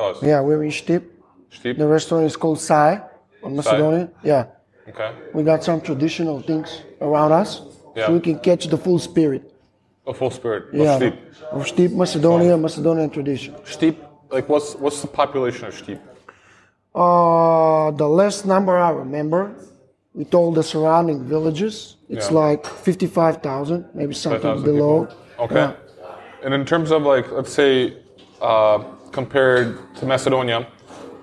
us. 0.00 0.22
Yeah, 0.22 0.40
we're 0.40 0.62
in 0.64 0.70
Stip. 0.70 1.12
Steep. 1.50 1.78
The 1.78 1.86
restaurant 1.86 2.24
is 2.26 2.36
called 2.36 2.60
Sai 2.60 3.00
on 3.42 3.56
Macedonia. 3.56 4.10
Yeah. 4.22 4.46
Okay. 4.88 5.10
We 5.34 5.42
got 5.42 5.64
some 5.64 5.80
traditional 5.80 6.40
things 6.42 6.82
around 7.00 7.32
us. 7.32 7.62
Yeah. 7.96 8.06
So 8.06 8.12
we 8.14 8.20
can 8.20 8.38
catch 8.38 8.66
the 8.66 8.76
full 8.76 8.98
spirit. 8.98 9.52
A 10.06 10.14
full 10.14 10.30
spirit. 10.30 10.68
of 10.68 10.74
Yeah. 10.74 10.96
Stip. 10.96 11.14
Of 11.50 11.66
Stip, 11.66 11.92
Macedonia, 11.92 12.56
Macedonian 12.56 13.10
tradition. 13.10 13.54
Stip. 13.64 13.96
Like 14.30 14.48
what's 14.48 14.74
what's 14.76 15.00
the 15.02 15.08
population 15.08 15.66
of 15.66 15.74
Stip? 15.74 16.00
Uh, 16.94 17.90
the 17.92 18.08
last 18.08 18.46
number 18.46 18.76
I 18.78 18.90
remember, 18.90 19.54
with 20.14 20.32
all 20.34 20.50
the 20.52 20.62
surrounding 20.62 21.24
villages, 21.24 21.96
it's 22.08 22.30
Yeah. 22.30 22.38
like 22.38 22.66
55,000, 22.66 23.84
maybe 23.94 24.14
something 24.14 24.40
5,000 24.40 24.64
below. 24.64 25.04
people. 25.04 25.44
Okay. 25.44 25.54
Yeah. 25.56 25.72
And 26.44 26.54
in 26.54 26.64
terms 26.64 26.90
of 26.90 27.02
like, 27.02 27.30
let's 27.32 27.52
say, 27.52 27.96
uh, 28.40 28.78
compared 29.12 29.94
to 29.96 30.06
Macedonia, 30.06 30.66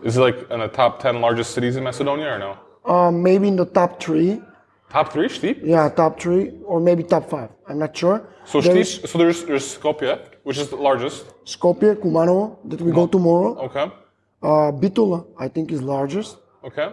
is 0.04 0.18
it 0.18 0.22
like 0.22 0.50
in 0.52 0.60
the 0.60 0.68
top 0.68 1.00
ten 1.00 1.22
largest 1.22 1.54
cities 1.54 1.76
in 1.76 1.84
Macedonia 1.84 2.34
or 2.36 2.40
no? 2.40 2.58
Uh, 2.86 3.12
maybe 3.12 3.48
in 3.48 3.56
the 3.56 3.66
top 3.66 4.02
three. 4.02 4.42
Top 4.90 5.12
three, 5.12 5.28
Stip. 5.28 5.60
Yeah, 5.64 5.90
top 5.90 6.20
three, 6.20 6.52
or 6.66 6.80
maybe 6.80 7.04
top 7.04 7.30
five. 7.30 7.50
I'm 7.68 7.80
not 7.80 7.98
sure. 7.98 8.28
So 8.46 8.62
There's 8.62 8.94
Stip. 8.94 9.10
So 9.10 9.18
there's 9.18 9.44
there's 9.46 9.78
Skopje, 9.78 10.20
which 10.44 10.58
is 10.58 10.70
the 10.70 10.76
largest. 10.76 11.26
Skopje, 11.46 11.96
Kumanovo, 11.96 12.58
that 12.70 12.80
we 12.80 12.92
go 12.92 13.08
tomorrow. 13.08 13.58
Okay. 13.68 13.92
Uh, 14.42 14.72
Bitola, 14.72 15.26
I 15.40 15.48
think, 15.48 15.72
is 15.72 15.82
largest. 15.82 16.38
Okay. 16.64 16.90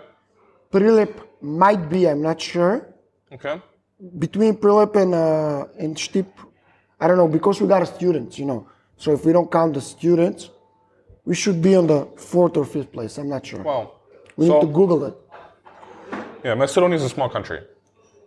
Prilep 0.72 1.12
might 1.42 1.90
be, 1.90 2.08
I'm 2.08 2.22
not 2.22 2.40
sure. 2.40 2.94
Okay. 3.32 3.60
Between 4.18 4.54
Prilep 4.56 4.94
and, 4.96 5.14
uh, 5.14 5.66
and 5.78 5.98
Stip, 5.98 6.28
I 7.00 7.08
don't 7.08 7.16
know, 7.16 7.28
because 7.28 7.60
we 7.60 7.66
got 7.66 7.84
students, 7.88 8.38
you 8.38 8.46
know. 8.46 8.68
So 8.96 9.12
if 9.12 9.24
we 9.24 9.32
don't 9.32 9.50
count 9.50 9.74
the 9.74 9.80
students, 9.80 10.50
we 11.24 11.34
should 11.34 11.60
be 11.62 11.74
on 11.74 11.86
the 11.86 12.06
fourth 12.16 12.56
or 12.56 12.64
fifth 12.64 12.92
place. 12.92 13.18
I'm 13.18 13.28
not 13.28 13.44
sure. 13.46 13.62
Wow. 13.62 13.92
we 14.36 14.48
need 14.48 14.60
to 14.60 14.66
Google 14.66 15.04
it. 15.04 15.14
yeah, 16.44 16.54
Macedonia 16.54 16.96
is 16.96 17.04
a 17.04 17.08
small 17.08 17.28
country. 17.28 17.60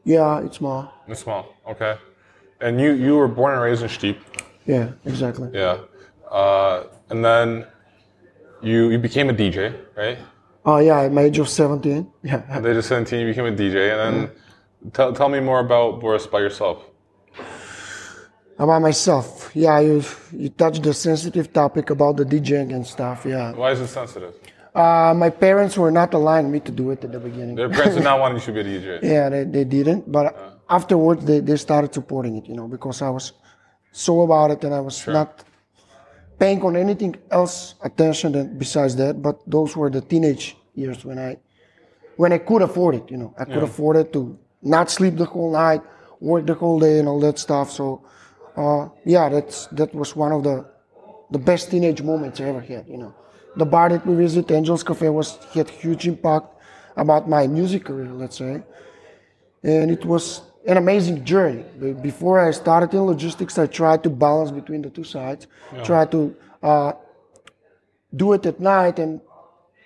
Yeah, 0.03 0.43
it's 0.45 0.57
small. 0.57 0.93
It's 1.07 1.21
small. 1.21 1.53
Okay. 1.67 1.97
And 2.61 2.79
you 2.79 2.91
you 2.93 3.15
were 3.15 3.27
born 3.27 3.53
and 3.53 3.61
raised 3.61 3.83
in 3.83 3.89
Stip. 3.89 4.17
Yeah, 4.65 4.91
exactly. 5.05 5.49
Yeah. 5.53 5.77
Uh, 6.29 6.83
and 7.09 7.23
then 7.23 7.65
you 8.61 8.89
you 8.89 8.97
became 8.99 9.29
a 9.29 9.33
DJ, 9.33 9.75
right? 9.95 10.17
Oh, 10.65 10.77
yeah, 10.77 11.01
at 11.01 11.11
my 11.11 11.23
age 11.23 11.39
of 11.39 11.49
17. 11.49 12.07
Yeah. 12.23 12.41
At 12.47 12.63
the 12.63 12.71
age 12.71 12.77
of 12.77 12.85
17, 12.85 13.19
you 13.19 13.27
became 13.27 13.45
a 13.45 13.51
DJ. 13.51 13.91
And 13.91 13.99
then 13.99 14.31
tell, 14.93 15.11
tell 15.13 15.27
me 15.27 15.41
more 15.41 15.59
about 15.59 15.99
Boris 15.99 16.25
by 16.25 16.39
yourself. 16.39 16.85
About 18.57 18.81
myself, 18.81 19.51
yeah, 19.55 19.79
you 19.79 20.03
you 20.31 20.49
touched 20.49 20.83
the 20.83 20.93
sensitive 20.93 21.51
topic 21.51 21.89
about 21.89 22.17
the 22.17 22.25
DJing 22.25 22.73
and 22.73 22.85
stuff. 22.85 23.25
Yeah, 23.25 23.51
Why 23.53 23.71
is 23.71 23.79
it 23.81 23.87
sensitive? 23.87 24.33
uh, 24.75 25.13
my 25.15 25.29
parents 25.29 25.75
were 25.77 25.91
not 25.91 26.13
allowing 26.13 26.51
me 26.51 26.59
to 26.59 26.71
do 26.71 26.91
it 26.91 27.03
at 27.03 27.11
the 27.11 27.19
beginning. 27.19 27.55
Their 27.55 27.69
parents 27.69 27.95
did 27.95 28.03
not 28.03 28.19
want 28.23 28.35
you 28.35 28.41
to 28.41 28.51
be 28.51 28.59
a 28.59 28.63
DJ. 28.63 29.03
Yeah, 29.03 29.29
they, 29.29 29.43
they 29.43 29.63
didn't, 29.63 30.11
but 30.11 30.25
afterwards 30.69 31.25
they, 31.25 31.39
they 31.39 31.57
started 31.57 31.93
supporting 31.93 32.37
it. 32.37 32.45
You 32.47 32.55
know, 32.55 32.67
because 32.67 33.01
I 33.01 33.09
was 33.09 33.33
so 33.91 34.21
about 34.21 34.51
it 34.51 34.63
and 34.63 34.73
I 34.73 34.81
was 34.81 35.05
not 35.07 35.43
paying 36.39 36.61
on 36.61 36.75
anything 36.75 37.15
else 37.31 37.75
attention 37.83 38.31
than 38.33 38.57
besides 38.57 38.95
that. 38.97 39.19
But 39.21 39.39
those 39.47 39.75
were 39.75 39.89
the 39.89 40.01
teenage 40.01 40.57
years 40.75 41.03
when 41.05 41.17
I 41.17 41.37
when 42.17 42.31
I 42.33 42.37
could 42.37 42.61
afford 42.61 42.95
it. 42.95 43.09
You 43.09 43.17
know, 43.17 43.33
I 43.39 43.45
could 43.45 43.63
afford 43.63 43.97
it 43.97 44.13
to 44.13 44.37
not 44.61 44.91
sleep 44.91 45.15
the 45.17 45.25
whole 45.25 45.51
night, 45.51 45.81
work 46.19 46.45
the 46.45 46.53
whole 46.53 46.79
day, 46.79 46.99
and 46.99 47.07
all 47.07 47.19
that 47.21 47.37
stuff. 47.39 47.71
So, 47.71 48.05
uh, 48.55 48.89
yeah, 49.05 49.29
that's 49.29 49.67
that 49.67 49.93
was 49.93 50.15
one 50.15 50.31
of 50.31 50.43
the 50.43 50.65
the 51.31 51.39
best 51.39 51.71
teenage 51.71 52.01
moments 52.01 52.39
I 52.39 52.45
ever 52.45 52.61
had. 52.61 52.87
You 52.87 52.97
know, 52.97 53.15
the 53.55 53.65
bar 53.65 53.89
that 53.89 54.05
we 54.05 54.15
visited, 54.15 54.51
Angels 54.53 54.83
Cafe, 54.83 55.09
was 55.09 55.37
had 55.53 55.69
huge 55.69 56.07
impact 56.07 56.47
about 56.95 57.27
my 57.29 57.47
music 57.47 57.85
career. 57.85 58.11
Let's 58.11 58.37
say, 58.37 58.63
and 59.63 59.91
it 59.91 60.05
was 60.05 60.41
an 60.67 60.77
amazing 60.77 61.25
journey. 61.25 61.63
Before 62.01 62.39
I 62.39 62.51
started 62.51 62.93
in 62.93 63.01
logistics, 63.01 63.57
I 63.57 63.67
tried 63.67 64.03
to 64.03 64.09
balance 64.09 64.51
between 64.51 64.81
the 64.81 64.89
two 64.89 65.03
sides. 65.03 65.47
Try 65.83 66.05
to 66.05 66.35
uh, 66.61 66.93
do 68.15 68.33
it 68.33 68.45
at 68.45 68.59
night 68.59 68.99
and 68.99 69.19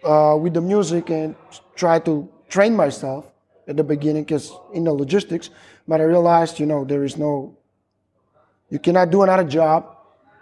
uh, 0.03 0.37
with 0.39 0.53
the 0.53 0.61
music 0.61 1.09
and 1.09 1.35
try 1.75 1.99
to 1.99 2.29
train 2.49 2.75
myself 2.75 3.31
at 3.67 3.77
the 3.77 3.83
beginning 3.83 4.23
because 4.23 4.53
in 4.73 4.83
the 4.83 4.91
logistics 4.91 5.49
but 5.87 5.99
i 5.99 6.03
realized 6.03 6.59
you 6.59 6.65
know 6.65 6.85
there 6.85 7.03
is 7.03 7.17
no 7.17 7.57
you 8.69 8.79
cannot 8.79 9.09
do 9.09 9.23
another 9.23 9.43
job 9.43 9.95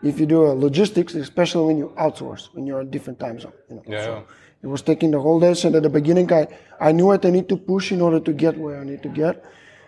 if 0.04 0.20
you 0.20 0.26
do 0.26 0.46
a 0.46 0.54
logistics 0.54 1.16
especially 1.16 1.66
when 1.68 1.78
you 1.78 1.94
outsource 1.98 2.50
when 2.54 2.66
you're 2.68 2.82
in 2.82 2.90
different 2.90 3.20
time 3.20 3.40
zone 3.40 3.54
you 3.70 3.76
know 3.76 3.84
Yeah, 3.88 4.04
So 4.04 4.28
it 4.64 4.68
was 4.68 4.82
taking 4.82 5.12
the 5.12 5.20
whole 5.20 5.40
day 5.40 5.54
and 5.64 5.76
at 5.76 5.84
the 5.84 5.90
beginning 5.90 6.32
i 6.34 6.48
i 6.80 6.92
knew 6.92 7.08
what 7.12 7.26
i 7.26 7.30
need 7.30 7.48
to 7.50 7.58
push 7.58 7.92
in 7.92 8.02
order 8.02 8.20
to 8.20 8.34
get 8.34 8.58
where 8.58 8.80
i 8.82 8.84
need 8.84 9.04
to 9.04 9.10
get 9.10 9.44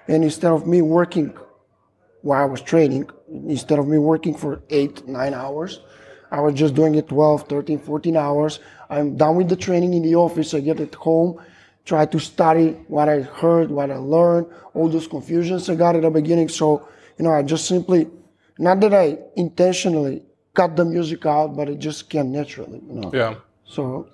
and 0.07 0.23
instead 0.23 0.51
of 0.51 0.67
me 0.67 0.81
working 0.81 1.35
while 2.21 2.41
i 2.41 2.45
was 2.45 2.61
training 2.61 3.09
instead 3.55 3.79
of 3.79 3.87
me 3.87 3.97
working 3.97 4.35
for 4.43 4.61
eight 4.69 5.07
nine 5.07 5.33
hours 5.33 5.81
I 6.31 6.41
was 6.41 6.55
just 6.55 6.75
doing 6.75 6.95
it 6.95 7.07
12, 7.07 7.47
13, 7.47 7.79
14 7.79 8.17
hours. 8.17 8.59
I'm 8.89 9.15
done 9.15 9.35
with 9.37 9.49
the 9.49 9.55
training 9.55 9.93
in 9.93 10.03
the 10.03 10.15
office. 10.15 10.53
I 10.53 10.59
get 10.59 10.79
at 10.79 10.93
home, 10.95 11.39
try 11.85 12.05
to 12.05 12.19
study 12.19 12.71
what 12.87 13.07
I 13.07 13.21
heard, 13.21 13.71
what 13.71 13.91
I 13.91 13.95
learned, 13.95 14.47
all 14.73 14.89
those 14.89 15.07
confusions 15.07 15.69
I 15.69 15.75
got 15.75 15.95
at 15.95 16.01
the 16.01 16.09
beginning. 16.09 16.49
So, 16.49 16.87
you 17.17 17.23
know, 17.23 17.31
I 17.31 17.43
just 17.43 17.65
simply, 17.65 18.09
not 18.59 18.79
that 18.81 18.94
I 18.94 19.18
intentionally 19.35 20.23
cut 20.53 20.75
the 20.75 20.85
music 20.85 21.25
out, 21.25 21.56
but 21.56 21.69
it 21.69 21.79
just 21.79 22.09
came 22.09 22.31
naturally, 22.31 22.81
you 22.88 22.94
know. 23.01 23.12
Yeah. 23.13 23.35
So, 23.66 24.07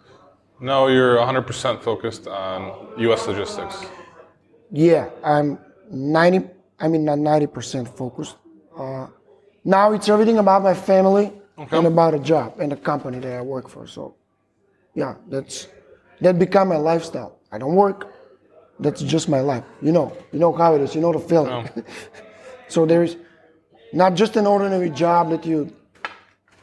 No, 0.59 0.88
you're 0.88 1.18
100% 1.18 1.81
focused 1.81 2.28
on 2.28 2.62
U.S. 2.98 3.28
logistics. 3.28 3.78
yeah, 4.72 5.09
I'm 5.24 5.58
90, 5.92 6.50
I 6.80 6.88
mean, 6.88 7.06
not 7.06 7.18
90% 7.20 7.88
focused. 7.96 8.36
Uh, 8.78 9.08
now 9.64 9.94
it's 9.94 10.09
everything 10.09 10.38
about 10.40 10.64
my 10.64 10.74
family 10.74 11.32
and 11.72 11.86
about 11.88 12.14
a 12.14 12.20
job 12.20 12.59
and 12.59 12.74
a 12.74 12.76
company 12.76 13.20
that 13.20 13.34
I 13.38 13.42
work 13.42 13.70
for. 13.70 13.88
So, 13.88 14.16
yeah, 14.96 15.16
that's 15.30 15.68
that 16.22 16.40
become 16.40 16.70
my 16.70 16.78
lifestyle. 16.78 17.40
I 17.52 17.58
don't 17.58 17.76
work. 17.76 18.12
That's 18.80 19.02
just 19.02 19.30
my 19.30 19.40
life. 19.42 19.64
You 19.82 19.92
know, 19.92 20.16
you 20.32 20.40
know 20.40 20.52
how 20.52 20.76
it 20.76 20.82
is. 20.82 20.96
You 20.96 21.02
know 21.02 21.14
the 21.14 21.20
feeling. 21.20 21.70
so 22.68 22.86
there 22.86 23.03
is 23.03 23.18
not 23.94 24.16
just 24.16 24.36
an 24.36 24.46
ordinary 24.48 24.90
job 24.90 25.30
that 25.30 25.46
you 25.46 25.72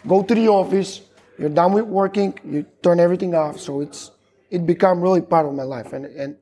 go 0.06 0.22
to 0.22 0.34
the 0.34 0.48
office, 0.48 1.02
you're 1.38 1.48
done 1.48 1.72
with 1.72 1.84
working, 1.86 2.38
you 2.44 2.66
turn 2.82 3.00
everything 3.00 3.34
off. 3.34 3.58
So 3.60 3.80
it's 3.80 4.10
it 4.50 4.66
become 4.66 5.00
really 5.00 5.20
part 5.22 5.46
of 5.46 5.54
my 5.54 5.62
life, 5.62 5.92
and 5.92 6.04
and 6.06 6.36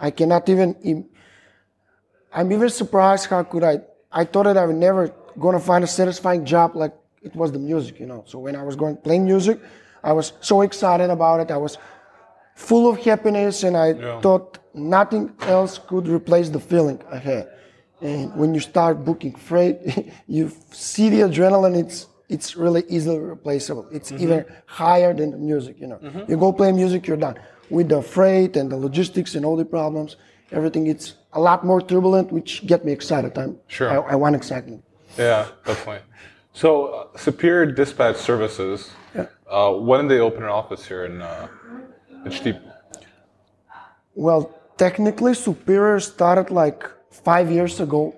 I 0.00 0.10
cannot 0.10 0.48
even. 0.48 0.74
im- 0.82 1.06
even 2.52 2.68
surprised 2.68 3.26
how 3.26 3.42
could 3.42 3.64
I. 3.64 3.80
I 4.12 4.24
thought 4.24 4.44
that 4.44 4.56
I 4.56 4.64
would 4.66 4.76
never 4.76 5.08
gonna 5.38 5.58
find 5.60 5.84
a 5.84 5.86
satisfying 5.86 6.44
job 6.44 6.74
like 6.76 6.92
it 7.22 7.34
was 7.34 7.52
the 7.52 7.58
music, 7.58 8.00
you 8.00 8.06
know. 8.06 8.24
So 8.26 8.38
when 8.38 8.56
I 8.56 8.62
was 8.62 8.76
going 8.76 8.96
playing 8.96 9.24
music, 9.24 9.58
I 10.02 10.12
was 10.12 10.32
so 10.40 10.62
excited 10.62 11.10
about 11.10 11.40
it. 11.40 11.50
I 11.50 11.56
was 11.56 11.78
full 12.54 12.88
of 12.90 12.98
happiness, 12.98 13.62
and 13.64 13.76
I 13.76 13.88
Yeah. 13.92 14.20
thought 14.20 14.58
nothing 14.74 15.32
else 15.42 15.78
could 15.78 16.08
replace 16.08 16.48
the 16.50 16.60
feeling 16.60 17.00
I 17.10 17.18
had. 17.18 17.48
And 18.00 18.34
when 18.36 18.54
you 18.54 18.60
start 18.60 19.04
booking 19.04 19.34
freight, 19.34 19.78
you 20.28 20.50
see 20.72 21.08
the 21.08 21.20
adrenaline. 21.20 21.76
It's 21.78 22.06
it's 22.28 22.56
really 22.56 22.84
easily 22.88 23.18
replaceable. 23.18 23.86
It's 23.92 24.10
even 24.12 24.44
higher 24.66 25.14
than 25.14 25.30
the 25.30 25.38
music. 25.38 25.76
You 25.80 25.86
know, 25.88 26.24
you 26.28 26.36
go 26.36 26.52
play 26.52 26.72
music, 26.72 27.06
you're 27.06 27.16
done. 27.16 27.38
With 27.70 27.88
the 27.88 28.02
freight 28.02 28.56
and 28.56 28.70
the 28.70 28.76
logistics 28.76 29.34
and 29.36 29.44
all 29.46 29.56
the 29.56 29.64
problems, 29.64 30.16
everything 30.50 30.88
it's 30.88 31.14
a 31.32 31.40
lot 31.40 31.64
more 31.64 31.80
turbulent, 31.80 32.32
which 32.32 32.66
get 32.66 32.84
me 32.84 32.92
excited. 32.92 33.36
I'm 33.38 33.58
Sure. 33.68 33.90
I, 33.90 34.12
I 34.12 34.14
want 34.16 34.34
excitement. 34.36 34.82
Yeah, 35.16 35.46
definitely. 35.64 36.02
So, 36.52 36.86
uh, 36.86 37.16
Superior 37.18 37.66
Dispatch 37.66 38.16
Services, 38.16 38.90
Yeah. 39.14 39.26
uh, 39.50 39.72
when 39.72 40.00
did 40.02 40.10
they 40.10 40.20
open 40.20 40.42
an 40.42 40.48
office 40.48 40.84
here 40.86 41.04
in, 41.04 41.20
uh, 41.22 41.48
in? 42.24 42.60
Well, 44.14 44.54
technically, 44.78 45.34
Superior 45.34 46.00
started 46.00 46.50
like 46.50 46.88
five 47.24 47.50
years 47.50 47.80
ago, 47.80 48.14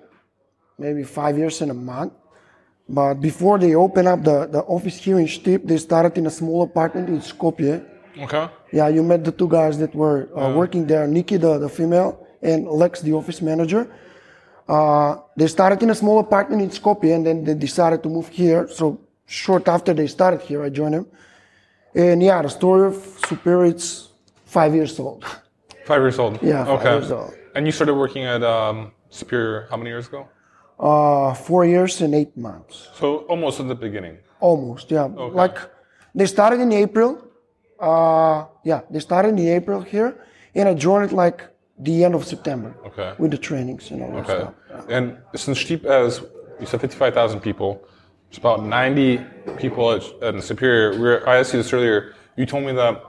maybe 0.77 1.03
five 1.03 1.37
years 1.37 1.61
and 1.61 1.71
a 1.71 1.73
month. 1.73 2.13
But 2.87 3.15
before 3.15 3.59
they 3.59 3.75
opened 3.75 4.07
up 4.07 4.23
the, 4.23 4.47
the 4.47 4.61
office 4.61 4.97
here 4.97 5.19
in 5.19 5.27
Stip, 5.27 5.63
they 5.65 5.77
started 5.77 6.17
in 6.17 6.25
a 6.25 6.31
small 6.31 6.63
apartment 6.63 7.07
in 7.09 7.19
Skopje. 7.19 7.85
Okay. 8.19 8.49
Yeah, 8.71 8.87
you 8.87 9.03
met 9.03 9.23
the 9.23 9.31
two 9.31 9.47
guys 9.47 9.77
that 9.77 9.93
were 9.93 10.29
uh, 10.35 10.53
working 10.53 10.87
there, 10.87 11.07
Nikki, 11.07 11.37
the, 11.37 11.59
the 11.59 11.69
female, 11.69 12.25
and 12.41 12.67
Lex, 12.67 13.01
the 13.01 13.13
office 13.13 13.41
manager. 13.41 13.87
Uh, 14.67 15.17
they 15.37 15.47
started 15.47 15.81
in 15.83 15.89
a 15.91 15.95
small 15.95 16.19
apartment 16.19 16.61
in 16.61 16.69
Skopje, 16.69 17.13
and 17.15 17.25
then 17.25 17.43
they 17.43 17.53
decided 17.53 18.01
to 18.03 18.09
move 18.09 18.27
here. 18.27 18.67
So 18.67 18.99
short 19.25 19.67
after 19.67 19.93
they 19.93 20.07
started 20.07 20.41
here, 20.41 20.63
I 20.63 20.69
joined 20.69 20.95
them. 20.95 21.07
And 21.95 22.21
yeah, 22.21 22.41
the 22.41 22.49
story 22.49 22.87
of 22.87 22.95
Superior, 23.27 23.65
it's 23.65 24.09
five 24.45 24.73
years 24.73 24.99
old. 24.99 25.25
Five 25.85 26.01
years 26.01 26.19
old. 26.19 26.41
Yeah, 26.41 26.67
okay. 26.67 26.93
years 26.93 27.11
old. 27.11 27.33
And 27.55 27.65
you 27.65 27.71
started 27.71 27.95
working 27.95 28.23
at 28.23 28.43
um, 28.43 28.91
Superior 29.09 29.67
how 29.69 29.77
many 29.77 29.89
years 29.89 30.07
ago? 30.07 30.27
Uh, 30.79 31.33
four 31.33 31.65
years 31.65 32.01
and 32.01 32.13
eight 32.15 32.35
months. 32.37 32.89
So 32.95 33.17
almost 33.31 33.59
at 33.59 33.67
the 33.67 33.75
beginning. 33.75 34.17
Almost, 34.39 34.91
yeah. 34.91 35.05
Like 35.05 35.57
They 36.15 36.25
started 36.25 36.59
in 36.61 36.71
April. 36.71 37.21
Uh, 37.79 38.45
yeah, 38.63 38.81
they 38.89 38.99
started 38.99 39.29
in 39.29 39.39
April 39.39 39.81
here, 39.81 40.25
and 40.55 40.67
I 40.67 40.73
joined 40.73 41.11
like 41.13 41.47
the 41.77 42.03
end 42.03 42.13
of 42.13 42.25
September 42.25 42.75
Okay. 42.85 43.13
with 43.17 43.31
the 43.31 43.37
trainings 43.37 43.91
and 43.91 44.01
all 44.03 44.11
that 44.11 44.29
Okay. 44.29 44.39
stuff. 44.41 44.85
And 44.89 45.17
since 45.35 45.59
Stip 45.59 45.83
has, 45.85 46.21
you 46.59 46.65
said 46.65 46.81
55,000 46.81 47.39
people, 47.39 47.81
it's 48.29 48.37
about 48.37 48.63
90 48.65 49.17
people 49.57 49.91
at, 49.91 50.03
at 50.21 50.43
Superior. 50.43 50.91
We 50.91 50.99
were, 50.99 51.27
I 51.29 51.37
asked 51.39 51.53
you 51.53 51.61
this 51.61 51.71
earlier. 51.73 52.13
You 52.35 52.45
told 52.45 52.63
me 52.65 52.73
that 52.73 53.01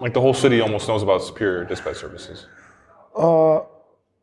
like 0.00 0.14
the 0.14 0.20
whole 0.20 0.34
city 0.34 0.60
almost 0.62 0.88
knows 0.88 1.02
about 1.02 1.22
Superior 1.22 1.64
Dispatch 1.64 1.96
Services. 1.96 2.46
Uh, 3.16 3.60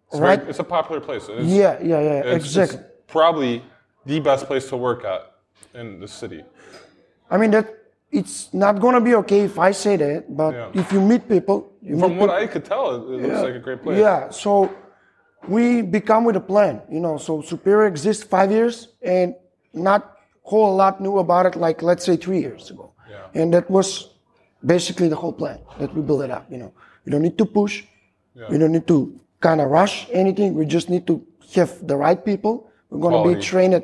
it's 0.10 0.20
very- 0.20 0.38
Right. 0.38 0.50
it's 0.50 0.60
a 0.60 0.64
popular 0.64 1.02
place. 1.02 1.28
It's, 1.30 1.46
Yeah, 1.46 1.78
yeah, 1.82 2.00
yeah, 2.00 2.20
it's- 2.20 2.36
exactly. 2.46 2.80
It's 2.80 3.12
probably 3.12 3.64
the 4.06 4.20
best 4.20 4.46
place 4.48 4.68
to 4.70 4.78
work 4.78 5.04
at 5.06 5.22
in 5.74 6.00
the 6.00 6.08
city. 6.08 6.44
I 7.30 7.38
mean 7.38 7.52
that 7.52 7.68
it's 8.12 8.54
not 8.54 8.80
gonna 8.80 9.02
be 9.02 9.14
okay 9.16 9.42
if 9.42 9.60
I 9.60 9.72
say 9.72 9.98
that, 9.98 10.36
but 10.36 10.54
Yeah. 10.54 10.70
if 10.82 10.92
you 10.94 11.02
meet 11.02 11.28
people, 11.28 11.58
you 11.82 12.00
From 12.00 12.12
meet 12.12 12.20
what 12.22 12.30
people, 12.30 12.44
I 12.44 12.48
could 12.48 12.64
tell, 12.66 12.86
it, 12.96 13.02
it 13.16 13.22
looks 13.28 13.42
like 13.44 13.56
a 13.56 13.60
great 13.60 13.84
place. 13.84 14.00
Yeah, 14.00 14.30
so 14.30 14.70
we 15.48 15.82
become 15.82 16.24
with 16.24 16.38
a 16.38 16.46
plan, 16.52 16.82
you 16.90 17.00
know. 17.02 17.18
So 17.18 17.42
Superior 17.42 17.86
exists 17.88 18.24
five 18.24 18.50
years, 18.52 18.76
and 19.02 19.36
not 19.74 20.02
whole 20.44 20.74
lot 20.76 21.02
knew 21.02 21.18
about 21.20 21.46
it 21.46 21.56
like 21.58 21.82
let's 21.84 22.06
say 22.06 22.16
three 22.16 22.40
years 22.40 22.72
ago, 22.72 22.94
Yeah. 23.10 23.42
and 23.42 23.54
that 23.54 23.70
was 23.70 24.16
basically 24.66 25.10
the 25.10 25.16
whole 25.18 25.34
plan 25.34 25.60
that 25.80 25.94
we 25.94 26.02
built 26.02 26.22
it 26.24 26.32
up. 26.32 26.46
You 26.50 26.58
know, 26.62 26.72
you 27.04 27.12
don't 27.12 27.22
need 27.22 27.38
to 27.38 27.46
push, 27.46 27.84
we 28.50 28.58
don't 28.58 28.72
need 28.72 28.88
to 28.88 29.20
kind 29.40 29.62
of 29.62 29.70
rush 29.70 30.08
anything. 30.12 30.54
We 30.54 30.66
just 30.66 30.90
need 30.90 31.08
to 31.08 31.26
have 31.56 31.88
the 31.88 31.96
right 31.96 32.24
people. 32.24 32.70
We're 32.90 33.00
gonna 33.00 33.36
be 33.36 33.42
trained 33.42 33.84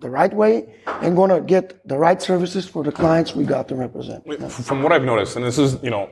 the 0.00 0.10
right 0.10 0.32
way 0.32 0.74
and 1.00 1.14
gonna 1.16 1.40
get 1.40 1.86
the 1.86 1.96
right 1.96 2.20
services 2.20 2.66
for 2.66 2.82
the 2.82 2.92
clients 2.92 3.34
we 3.34 3.44
got 3.44 3.68
to 3.68 3.74
represent. 3.74 4.26
Wait, 4.26 4.42
From 4.50 4.82
what 4.82 4.92
I've 4.92 5.04
noticed, 5.04 5.36
and 5.36 5.44
this 5.44 5.58
is, 5.58 5.78
you 5.82 5.90
know, 5.90 6.10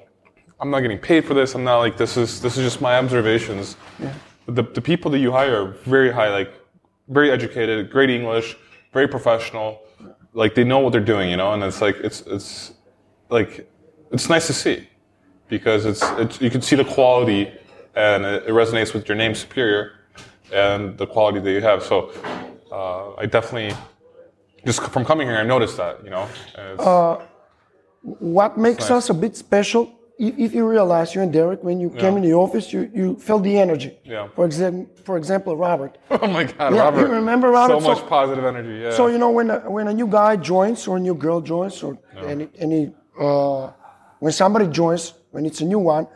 I'm 0.60 0.70
not 0.70 0.80
getting 0.80 0.98
paid 0.98 1.24
for 1.24 1.34
this. 1.34 1.54
I'm 1.54 1.64
not 1.64 1.78
like 1.78 1.96
this 1.96 2.16
is 2.16 2.40
this 2.40 2.56
is 2.58 2.64
just 2.64 2.80
my 2.80 2.98
observations. 2.98 3.76
Yeah. 3.98 4.12
The, 4.46 4.62
the 4.62 4.80
people 4.80 5.10
that 5.12 5.18
you 5.18 5.32
hire 5.32 5.62
are 5.62 5.68
very 5.84 6.12
high, 6.12 6.28
like 6.28 6.52
very 7.08 7.30
educated, 7.30 7.90
great 7.90 8.10
English, 8.10 8.56
very 8.92 9.08
professional. 9.08 9.80
Like 10.32 10.54
they 10.54 10.64
know 10.64 10.78
what 10.78 10.92
they're 10.92 11.00
doing, 11.00 11.30
you 11.30 11.36
know, 11.36 11.52
and 11.52 11.62
it's 11.62 11.80
like 11.80 11.96
it's 11.96 12.20
it's 12.22 12.72
like 13.30 13.68
it's 14.12 14.28
nice 14.28 14.46
to 14.48 14.52
see 14.52 14.88
because 15.48 15.84
it's, 15.86 16.02
it's 16.02 16.40
you 16.40 16.50
can 16.50 16.62
see 16.62 16.76
the 16.76 16.84
quality 16.84 17.52
and 17.94 18.24
it, 18.24 18.46
resonates 18.48 18.94
with 18.94 19.08
your 19.08 19.16
name 19.16 19.34
superior 19.34 19.92
and 20.52 20.96
the 20.98 21.06
quality 21.06 21.40
that 21.40 21.50
you 21.52 21.60
have. 21.60 21.82
So 21.82 22.10
uh, 22.72 23.14
I 23.20 23.26
definitely 23.26 23.76
just 24.64 24.82
from 24.90 25.04
coming 25.04 25.26
here, 25.26 25.36
I 25.36 25.44
noticed 25.44 25.76
that, 25.76 26.04
you 26.04 26.10
know. 26.10 26.28
it's- 26.54 27.26
what 28.02 28.56
makes 28.56 28.84
nice. 28.84 28.90
us 28.92 29.10
a 29.10 29.14
bit 29.14 29.36
special 29.36 29.92
if, 30.18 30.38
if 30.38 30.54
you 30.54 30.66
realize 30.66 31.14
you 31.14 31.20
and 31.20 31.32
derek 31.32 31.62
when 31.62 31.80
you 31.80 31.90
came 31.90 32.16
in 32.16 32.22
the 32.22 32.32
office 32.32 32.72
you, 32.72 32.90
you 32.94 33.16
felt 33.16 33.42
the 33.42 33.58
energy 33.58 33.98
Yeah. 34.04 34.28
for 34.34 34.44
example 34.46 34.90
for 35.04 35.18
example 35.18 35.54
robert 35.56 35.98
Oh 36.10 36.26
my 36.26 36.44
God, 36.44 36.74
Yeah, 36.74 36.80
Robert! 36.84 37.00
you 37.00 37.12
remember 37.14 37.50
Robert? 37.50 37.80
So 37.80 37.88
much 37.94 38.06
positive 38.06 38.44
energy. 38.44 38.84
Yeah. 38.84 38.92
so 38.92 39.08
you 39.08 39.18
know 39.18 39.30
when 39.30 39.50
a, 39.50 39.58
when 39.70 39.88
a 39.88 39.92
new 39.92 40.06
guy 40.06 40.36
joins 40.36 40.86
or 40.88 40.96
a 40.96 41.00
new 41.00 41.14
girl 41.14 41.40
joins 41.42 41.82
or 41.82 41.98
any, 42.26 42.48
any 42.58 42.90
uh, 43.20 43.70
when 44.20 44.32
somebody 44.32 44.66
joins 44.68 45.12
when 45.30 45.44
it's 45.44 45.60
a 45.60 45.64
new 45.66 45.78
one 45.78 46.06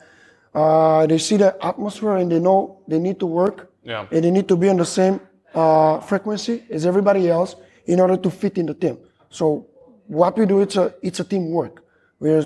uh, 0.55 1.07
they 1.07 1.19
see 1.19 1.37
the 1.37 1.51
atmosphere 1.65 2.17
and 2.17 2.31
they 2.31 2.39
know 2.39 2.81
they 2.89 2.99
need 2.99 3.19
to 3.21 3.27
work 3.27 3.71
Yeah. 3.83 4.07
and 4.13 4.25
they 4.25 4.31
need 4.31 4.49
to 4.49 4.57
be 4.57 4.69
on 4.69 4.77
the 4.77 4.87
same 4.87 5.21
uh, 5.55 6.01
frequency 6.01 6.65
as 6.71 6.87
everybody 6.87 7.29
else 7.29 7.57
in 7.87 8.01
order 8.01 8.17
to 8.17 8.31
fit 8.31 8.57
in 8.59 8.67
the 8.67 8.75
team 8.75 8.97
so 9.29 9.67
what 10.07 10.39
we 10.39 10.47
do 10.47 10.61
it's 10.61 10.77
a 10.77 10.95
it's 11.03 11.21
a 11.21 11.25
teamwork 11.25 11.83
we're 12.19 12.45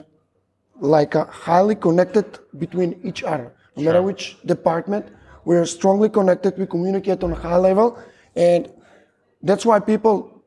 like 0.80 1.14
highly 1.14 1.74
connected 1.74 2.38
between 2.56 3.00
each 3.02 3.22
other. 3.24 3.52
No 3.76 3.82
matter 3.84 4.02
which 4.02 4.36
department, 4.46 5.06
we're 5.44 5.66
strongly 5.66 6.08
connected. 6.08 6.58
We 6.58 6.66
communicate 6.66 7.22
on 7.22 7.32
a 7.32 7.34
high 7.34 7.56
level, 7.56 7.98
and 8.36 8.70
that's 9.42 9.64
why 9.66 9.80
people 9.80 10.42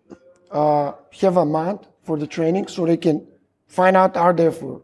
uh, 0.52 0.94
have 1.22 1.38
a 1.38 1.46
month 1.46 1.88
for 2.04 2.18
the 2.18 2.28
training, 2.28 2.68
so 2.68 2.86
they 2.86 2.98
can 2.98 3.26
find 3.68 3.96
out 3.96 4.18
are 4.18 4.34
they 4.34 4.52
for 4.52 4.82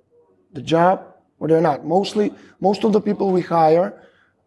the 0.53 0.62
job 0.62 1.06
or 1.39 1.48
they're 1.48 1.62
not. 1.62 1.86
Mostly, 1.86 2.34
most 2.60 2.84
of 2.84 2.94
the 2.94 3.01
people 3.01 3.31
we 3.31 3.42
hire 3.42 3.94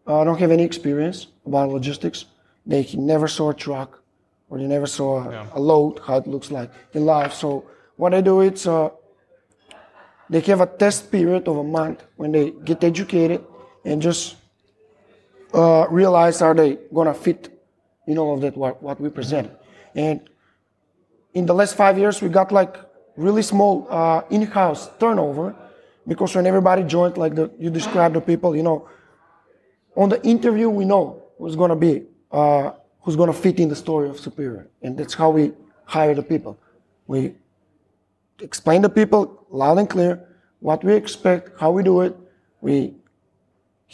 uh, 0.06 0.24
don't 0.24 0.38
have 0.38 0.50
any 0.50 0.64
experience 0.64 1.28
about 1.46 1.70
logistics. 1.70 2.26
They 2.66 2.88
never 2.94 3.28
saw 3.28 3.50
a 3.50 3.54
truck 3.54 4.02
or 4.48 4.58
they 4.58 4.66
never 4.66 4.86
saw 4.86 5.22
a, 5.22 5.48
a 5.54 5.60
load, 5.60 6.00
how 6.06 6.16
it 6.16 6.26
looks 6.26 6.50
like 6.50 6.70
in 6.92 7.06
life. 7.06 7.32
So 7.32 7.64
what 7.96 8.14
I 8.14 8.20
do 8.20 8.40
is. 8.40 8.66
Uh, 8.66 8.90
they 10.30 10.40
have 10.40 10.60
a 10.60 10.66
test 10.66 11.10
period 11.10 11.48
of 11.48 11.56
a 11.56 11.64
month 11.64 12.04
when 12.16 12.30
they 12.30 12.52
get 12.64 12.84
educated 12.84 13.44
and 13.84 14.00
just 14.00 14.36
uh, 15.52 15.86
realize 15.90 16.40
are 16.40 16.54
they 16.54 16.78
gonna 16.94 17.12
fit 17.12 17.50
in 18.06 18.16
all 18.16 18.34
of 18.34 18.40
that 18.40 18.56
what, 18.56 18.80
what 18.80 19.00
we 19.00 19.10
presented. 19.10 19.50
And 19.94 20.20
in 21.34 21.46
the 21.46 21.54
last 21.54 21.74
five 21.76 21.98
years, 21.98 22.22
we 22.22 22.28
got 22.28 22.52
like 22.52 22.76
really 23.16 23.42
small 23.42 23.88
uh, 23.90 24.22
in-house 24.30 24.88
turnover 25.00 25.54
because 26.10 26.34
when 26.34 26.44
everybody 26.44 26.82
joined, 26.82 27.16
like 27.16 27.36
the, 27.36 27.48
you 27.56 27.70
described 27.70 28.16
the 28.16 28.20
people, 28.20 28.56
you 28.56 28.64
know, 28.64 28.88
on 29.94 30.08
the 30.08 30.20
interview 30.26 30.68
we 30.68 30.84
know 30.84 31.22
who's 31.38 31.54
gonna 31.54 31.76
be, 31.76 32.02
uh, 32.32 32.72
who's 33.02 33.14
gonna 33.14 33.32
fit 33.32 33.60
in 33.60 33.68
the 33.68 33.76
story 33.76 34.08
of 34.08 34.18
Superior, 34.18 34.66
and 34.82 34.98
that's 34.98 35.14
how 35.14 35.30
we 35.30 35.52
hire 35.84 36.12
the 36.16 36.24
people. 36.24 36.58
We 37.06 37.36
explain 38.40 38.82
to 38.82 38.88
people 38.88 39.46
loud 39.50 39.78
and 39.78 39.88
clear 39.88 40.26
what 40.58 40.82
we 40.82 40.94
expect, 40.94 41.60
how 41.60 41.70
we 41.70 41.84
do 41.84 42.00
it. 42.00 42.16
We 42.60 42.96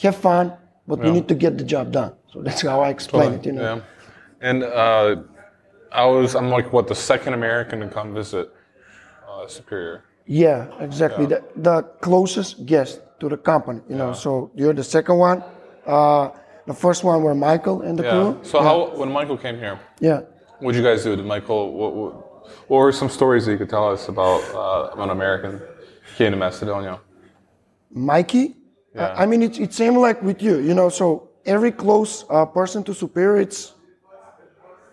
have 0.02 0.16
fun, 0.16 0.54
but 0.88 1.00
we 1.00 1.10
need 1.10 1.28
to 1.28 1.34
get 1.34 1.58
the 1.58 1.64
job 1.64 1.92
done. 1.92 2.14
So 2.32 2.40
that's 2.40 2.62
how 2.62 2.80
I 2.80 2.88
explain 2.88 3.34
it. 3.34 3.44
You 3.44 3.52
know. 3.52 3.62
Yeah. 3.62 3.80
And 4.40 4.64
uh, 4.64 5.16
I 5.92 6.06
was, 6.06 6.34
I'm 6.34 6.48
like, 6.48 6.72
what, 6.72 6.88
the 6.88 6.94
second 6.94 7.34
American 7.34 7.80
to 7.80 7.88
come 7.88 8.14
visit 8.14 8.50
uh, 9.28 9.46
Superior. 9.46 10.05
Yeah, 10.26 10.67
exactly. 10.81 11.26
The, 11.26 11.43
the 11.56 11.82
closest 12.00 12.67
guest 12.67 13.00
to 13.20 13.28
the 13.28 13.37
company. 13.37 13.81
You 13.88 13.96
know. 13.96 14.12
So 14.12 14.50
you're 14.55 14.75
the 14.75 14.84
second 14.84 15.19
one. 15.19 15.43
Uh, 15.87 16.31
the 16.67 16.75
first 16.75 17.05
one 17.05 17.23
were 17.23 17.34
Michael 17.34 17.82
and 17.82 17.96
the 17.99 18.02
Yeah. 18.02 18.11
crew. 18.11 18.38
So 18.43 18.61
how, 18.61 18.96
when 18.96 19.11
Michael 19.12 19.37
came 19.37 19.56
here, 19.56 19.78
Yeah. 20.00 20.23
what 20.58 20.73
did 20.73 20.78
you 20.82 20.84
guys 20.84 21.05
do? 21.05 21.14
Did 21.14 21.25
Michael, 21.25 21.73
what, 21.73 21.94
what, 21.94 22.12
what 22.69 22.78
were 22.78 22.93
some 22.93 23.08
stories 23.08 23.46
that 23.46 23.52
you 23.52 23.58
could 23.58 23.70
tell 23.70 23.88
us 23.88 24.08
about 24.08 24.43
uh, 24.55 25.00
an 25.02 25.11
American 25.11 25.61
came 26.17 26.32
to 26.32 26.37
Macedonia? 26.37 26.99
Mikey. 27.90 28.56
Yeah. 28.95 29.14
I 29.16 29.26
mean, 29.26 29.42
it's, 29.42 29.59
it's 29.59 29.76
same 29.76 29.97
like 29.97 30.23
with 30.23 30.42
you, 30.42 30.59
you 30.59 30.75
know. 30.75 30.88
So 30.88 31.28
every 31.45 31.71
close 31.71 32.25
uh, 32.30 32.47
person 32.47 32.83
to 32.85 32.95
superior, 32.95 33.40
it's 33.40 33.75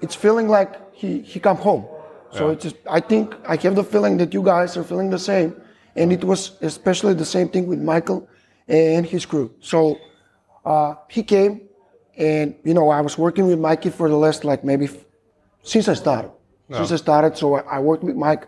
it's 0.02 0.13
feeling 0.16 0.48
like 0.50 0.94
he 0.94 1.22
he 1.22 1.40
come 1.40 1.58
home. 1.58 1.86
So 2.34 2.48
Yeah. 2.48 2.54
it's 2.54 2.63
just, 2.63 2.78
I 2.90 3.00
think 3.00 3.36
I 3.48 3.56
have 3.58 3.75
the 3.75 3.84
feeling 3.84 4.18
that 4.18 4.34
you 4.34 4.42
guys 4.44 4.75
are 4.78 4.84
feeling 4.84 5.10
the 5.10 5.20
same, 5.20 5.50
and 5.96 6.12
it 6.12 6.24
was 6.24 6.58
especially 6.62 7.13
the 7.13 7.25
same 7.36 7.48
thing 7.50 7.68
with 7.68 7.80
Michael 7.80 8.28
and 8.68 9.06
his 9.06 9.25
crew. 9.25 9.52
So 9.60 9.98
uh, 10.66 10.96
he 11.10 11.22
came, 11.24 11.62
and 12.18 12.56
you 12.63 12.74
know 12.74 12.90
I 12.90 13.02
was 13.02 13.18
working 13.18 13.46
with 13.48 13.60
Mikey 13.60 13.90
for 13.92 14.10
the 14.10 14.18
last 14.25 14.44
like 14.44 14.63
maybe 14.63 14.86
f- 14.86 15.06
since 15.63 15.88
I 15.88 15.94
started. 15.96 16.32
Since 16.72 16.92
I 16.92 16.96
started, 16.96 17.38
so 17.38 17.54
I, 17.54 17.62
I 17.78 17.80
worked 17.80 18.04
with 18.04 18.16
Mike, 18.16 18.48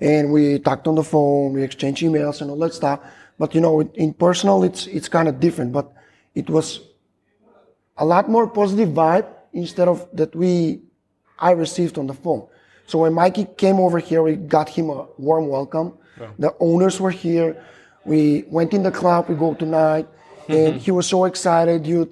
and 0.00 0.32
we 0.32 0.58
talked 0.58 0.86
on 0.88 0.94
the 0.94 1.04
phone, 1.04 1.52
we 1.52 1.62
exchanged 1.62 2.02
emails 2.02 2.40
and 2.40 2.50
all 2.50 2.58
that 2.64 2.72
stuff. 2.72 3.00
But 3.38 3.54
you 3.54 3.60
know, 3.60 3.82
in 3.82 4.14
personal, 4.14 4.64
it's 4.64 4.86
it's 4.86 5.08
kind 5.10 5.28
of 5.28 5.40
different. 5.40 5.72
But 5.72 5.92
it 6.34 6.48
was 6.48 6.80
a 7.98 8.04
lot 8.04 8.30
more 8.30 8.46
positive 8.46 8.90
vibe 8.90 9.26
instead 9.52 9.88
of 9.88 10.08
that 10.14 10.34
we 10.34 10.80
I 11.38 11.50
received 11.50 11.98
on 11.98 12.06
the 12.06 12.14
phone. 12.14 12.46
So 12.86 12.98
when 13.00 13.12
Mikey 13.14 13.46
came 13.56 13.78
over 13.80 13.98
here, 13.98 14.22
we 14.22 14.36
got 14.36 14.68
him 14.68 14.90
a 14.90 15.06
warm 15.18 15.48
welcome. 15.48 15.92
The 16.38 16.54
owners 16.60 16.98
were 17.00 17.10
here. 17.10 17.62
We 18.04 18.44
went 18.48 18.72
in 18.72 18.82
the 18.82 18.90
club. 18.90 19.28
We 19.28 19.34
go 19.34 19.52
tonight, 19.54 20.06
and 20.48 20.76
he 20.80 20.90
was 20.90 21.06
so 21.06 21.24
excited. 21.24 21.86
You, 21.86 22.10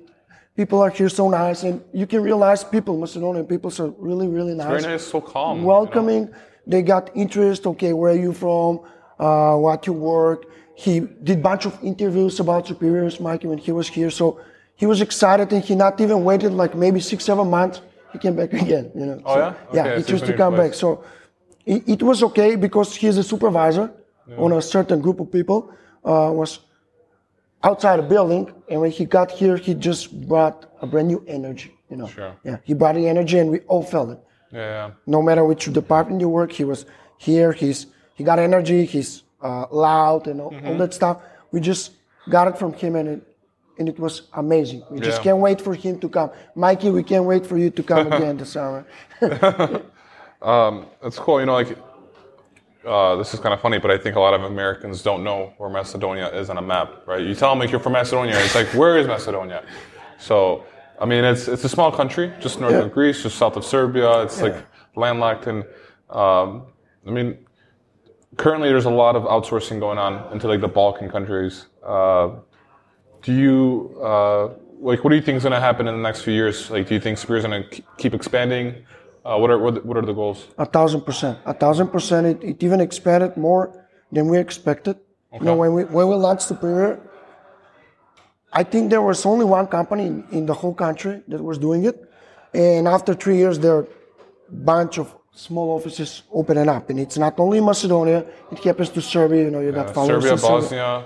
people 0.57 0.83
are 0.83 0.91
here 0.91 1.09
so 1.09 1.31
nice, 1.31 1.63
and 1.63 1.83
you 1.93 2.07
can 2.07 2.23
realize 2.23 2.65
people, 2.65 2.99
Macedonian 2.99 3.47
people, 3.47 3.73
are 3.79 3.91
really 3.99 4.29
really 4.29 4.55
nice 4.55 4.83
Very 4.83 4.83
nice, 4.83 5.07
so 5.07 5.21
calm. 5.21 5.59
you 5.59 5.63
know? 5.63 5.69
welcoming. 5.69 6.29
They 6.67 6.83
got 6.83 7.11
interest. 7.15 7.67
Okay, 7.67 7.93
where 7.93 8.13
are 8.13 8.17
you 8.27 8.33
from? 8.33 8.81
Uh, 9.19 9.57
what 9.57 9.87
you 9.87 9.93
work? 9.93 10.47
He 10.75 11.01
did 11.01 11.43
bunch 11.43 11.65
of 11.67 11.79
interviews 11.83 12.41
about 12.41 12.67
superiors, 12.67 13.21
Mikey, 13.21 13.47
when 13.47 13.59
he 13.59 13.71
was 13.73 13.89
here. 13.89 14.11
So 14.11 14.41
he 14.75 14.87
was 14.87 15.01
excited, 15.01 15.53
and 15.53 15.63
he 15.65 15.75
not 15.75 16.01
even 16.01 16.25
waited 16.25 16.53
like 16.53 16.75
maybe 16.75 17.01
six, 17.01 17.25
seven 17.25 17.49
months. 17.49 17.81
He 18.15 18.19
came 18.25 18.37
back 18.37 18.53
again. 18.53 18.85
You 18.95 19.07
know. 19.07 19.19
Oh, 19.27 19.35
So, 19.35 19.39
yeah? 19.41 19.55
yeah. 19.77 19.81
Okay, 19.87 19.97
He 19.97 20.03
so 20.05 20.09
chose 20.11 20.23
to 20.31 20.35
come 20.43 20.55
here 20.55 20.63
back. 20.63 20.75
So 20.75 21.05
it, 21.67 21.83
it 21.95 22.03
was 22.03 22.23
okay 22.29 22.51
because 22.67 22.95
he's 22.95 23.17
a 23.19 23.23
supervisor 23.33 23.87
on 24.39 24.53
a 24.53 24.63
certain 24.63 25.01
group 25.05 25.19
of 25.21 25.31
people. 25.39 25.59
Uh, 26.05 26.31
was 26.41 26.61
outside 27.63 27.97
the 27.99 28.03
building, 28.15 28.45
and 28.71 28.81
when 28.83 28.91
he 28.91 29.05
got 29.05 29.31
here, 29.31 29.57
he 29.57 29.75
just 29.75 30.03
brought 30.29 30.59
a 30.81 30.87
brand 30.87 31.09
new 31.09 31.21
energy. 31.27 31.71
You 31.91 31.97
know. 31.97 32.07
Sure. 32.09 32.33
Yeah. 32.45 32.59
He 32.63 32.73
brought 32.75 32.95
the 32.95 33.07
energy, 33.09 33.39
and 33.39 33.51
we 33.51 33.59
all 33.73 33.83
felt 33.83 34.09
it 34.11 34.21
Yeah, 34.53 34.61
yeah. 34.61 34.91
no 35.07 35.21
matter 35.23 35.45
which 35.45 35.65
department 35.73 36.21
you 36.21 36.29
work, 36.29 36.53
he 36.53 36.65
was 36.65 36.87
here. 37.19 37.51
He's 37.53 37.87
he 38.15 38.23
got 38.31 38.39
energy. 38.39 38.85
He's 38.95 39.11
uh, 39.43 39.67
loud 39.71 40.23
and 40.31 40.41
all, 40.41 40.51
Mm-hmm. 40.53 40.67
all 40.69 40.77
that 40.83 40.93
stuff. 40.95 41.17
We 41.53 41.59
just 41.61 41.93
got 42.35 42.45
it 42.51 42.57
from 42.59 42.73
him, 42.75 42.97
and 42.97 43.09
it, 43.09 43.21
and 43.79 43.89
it 43.89 43.99
was 43.99 44.23
amazing. 44.35 44.85
We 44.91 45.01
just 45.01 45.23
can't 45.23 45.39
wait 45.39 45.61
for 45.61 45.75
him 45.75 45.99
to 46.01 46.09
come. 46.09 46.31
Mikey, 46.55 46.91
we 46.91 47.03
can't 47.03 47.25
wait 47.25 47.47
for 47.47 47.59
you 47.59 47.71
to 47.71 47.83
come 47.83 48.13
again 48.13 48.37
this 48.37 48.53
summer. 48.53 48.87
Um, 50.45 50.87
that's 51.03 51.19
cool. 51.19 51.41
You 51.41 51.47
know, 51.47 51.55
like 51.55 51.79
uh, 52.87 53.17
this 53.17 53.33
is 53.33 53.41
kind 53.41 53.55
of 53.55 53.61
funny, 53.61 53.79
but 53.79 53.91
I 53.91 53.97
think 53.97 54.17
a 54.17 54.21
lot 54.21 54.35
of 54.35 54.43
Americans 54.43 55.03
don't 55.03 55.25
know 55.25 55.55
where 55.57 55.71
Macedonia 55.71 56.29
is 56.29 56.51
on 56.51 56.59
a 56.59 56.63
map, 56.63 57.07
right? 57.07 57.23
You 57.23 57.35
tell 57.35 57.51
them 57.51 57.59
like 57.59 57.71
you're 57.71 57.81
from 57.81 57.95
Macedonia, 57.95 58.39
it's 58.39 58.55
like 58.55 58.67
where 58.75 58.99
is 58.99 59.07
Macedonia? 59.07 59.65
So, 60.19 60.65
I 61.01 61.07
mean, 61.07 61.25
it's 61.25 61.49
it's 61.49 61.65
a 61.65 61.69
small 61.69 61.91
country, 61.91 62.31
just 62.41 62.61
north 62.61 62.75
of 62.75 62.93
Greece, 62.93 63.23
just 63.23 63.39
south 63.39 63.57
of 63.57 63.65
Serbia. 63.65 64.23
It's 64.23 64.41
like 64.43 64.57
landlocked, 64.97 65.47
and 65.47 65.65
um, 66.11 66.67
I 67.07 67.11
mean, 67.11 67.39
currently 68.37 68.69
there's 68.69 68.85
a 68.85 68.91
lot 68.91 69.17
of 69.17 69.23
outsourcing 69.25 69.81
going 69.81 69.99
on 69.99 70.31
into 70.33 70.47
like 70.47 70.61
the 70.61 70.69
Balkan 70.69 71.11
countries. 71.11 71.67
Uh, 71.83 72.37
do 73.25 73.33
you 73.33 73.99
uh, 74.03 74.51
like 74.81 75.03
what 75.03 75.11
do 75.11 75.17
you 75.17 75.23
think 75.23 75.37
is 75.37 75.43
going 75.43 75.53
to 75.53 75.61
happen 75.61 75.89
in 75.89 75.97
the 75.97 76.03
next 76.03 76.23
few 76.23 76.35
years? 76.35 76.71
Like, 76.71 76.87
do 76.87 76.95
you 76.95 77.01
think 77.01 77.19
Superior 77.19 77.39
is 77.41 77.47
going 77.47 77.65
to 77.65 77.83
keep 77.97 78.15
expanding? 78.15 78.85
Uh, 79.25 79.39
what 79.39 79.51
are 79.51 79.59
what, 79.59 79.85
what 79.85 79.97
are 79.97 80.03
the 80.03 80.13
goals? 80.13 80.47
A 80.59 80.67
thousand 80.67 81.01
percent. 81.01 81.39
A 81.47 81.55
thousand 81.55 81.89
percent. 81.89 82.27
It, 82.27 82.45
it 82.45 82.63
even 82.63 82.81
expanded 82.81 83.37
more 83.37 83.65
than 84.13 84.29
we 84.29 84.39
expected. 84.39 84.97
You 85.33 85.41
know, 85.41 85.57
when 85.57 85.73
we 85.73 85.85
when 85.85 86.07
we 86.09 86.15
launched 86.15 86.43
Superior, 86.43 87.01
I 88.53 88.63
think 88.63 88.91
there 88.91 89.03
was 89.03 89.25
only 89.27 89.47
one 89.47 89.67
company 89.67 90.07
in, 90.07 90.25
in 90.31 90.47
the 90.47 90.55
whole 90.55 90.75
country 90.75 91.23
that 91.27 91.43
was 91.43 91.59
doing 91.59 91.87
it, 91.87 91.97
and 92.53 92.87
after 92.87 93.15
three 93.15 93.39
years, 93.39 93.59
there 93.59 93.77
are 93.79 93.87
a 94.51 94.53
bunch 94.53 94.99
of 94.99 95.17
small 95.33 95.71
offices 95.77 96.23
opening 96.31 96.69
up, 96.69 96.91
and 96.91 97.01
it's 97.01 97.19
not 97.19 97.35
only 97.41 97.59
in 97.59 97.65
Macedonia. 97.65 98.25
It 98.53 98.59
happens 98.63 98.91
to 98.91 99.01
Serbia. 99.03 99.45
You 99.45 99.51
know, 99.51 99.61
you 99.61 99.73
got 99.73 99.93
followers 99.93 100.23
Serbia, 100.23 100.39
Serbia. 100.39 100.61
Bosnia. 100.61 101.05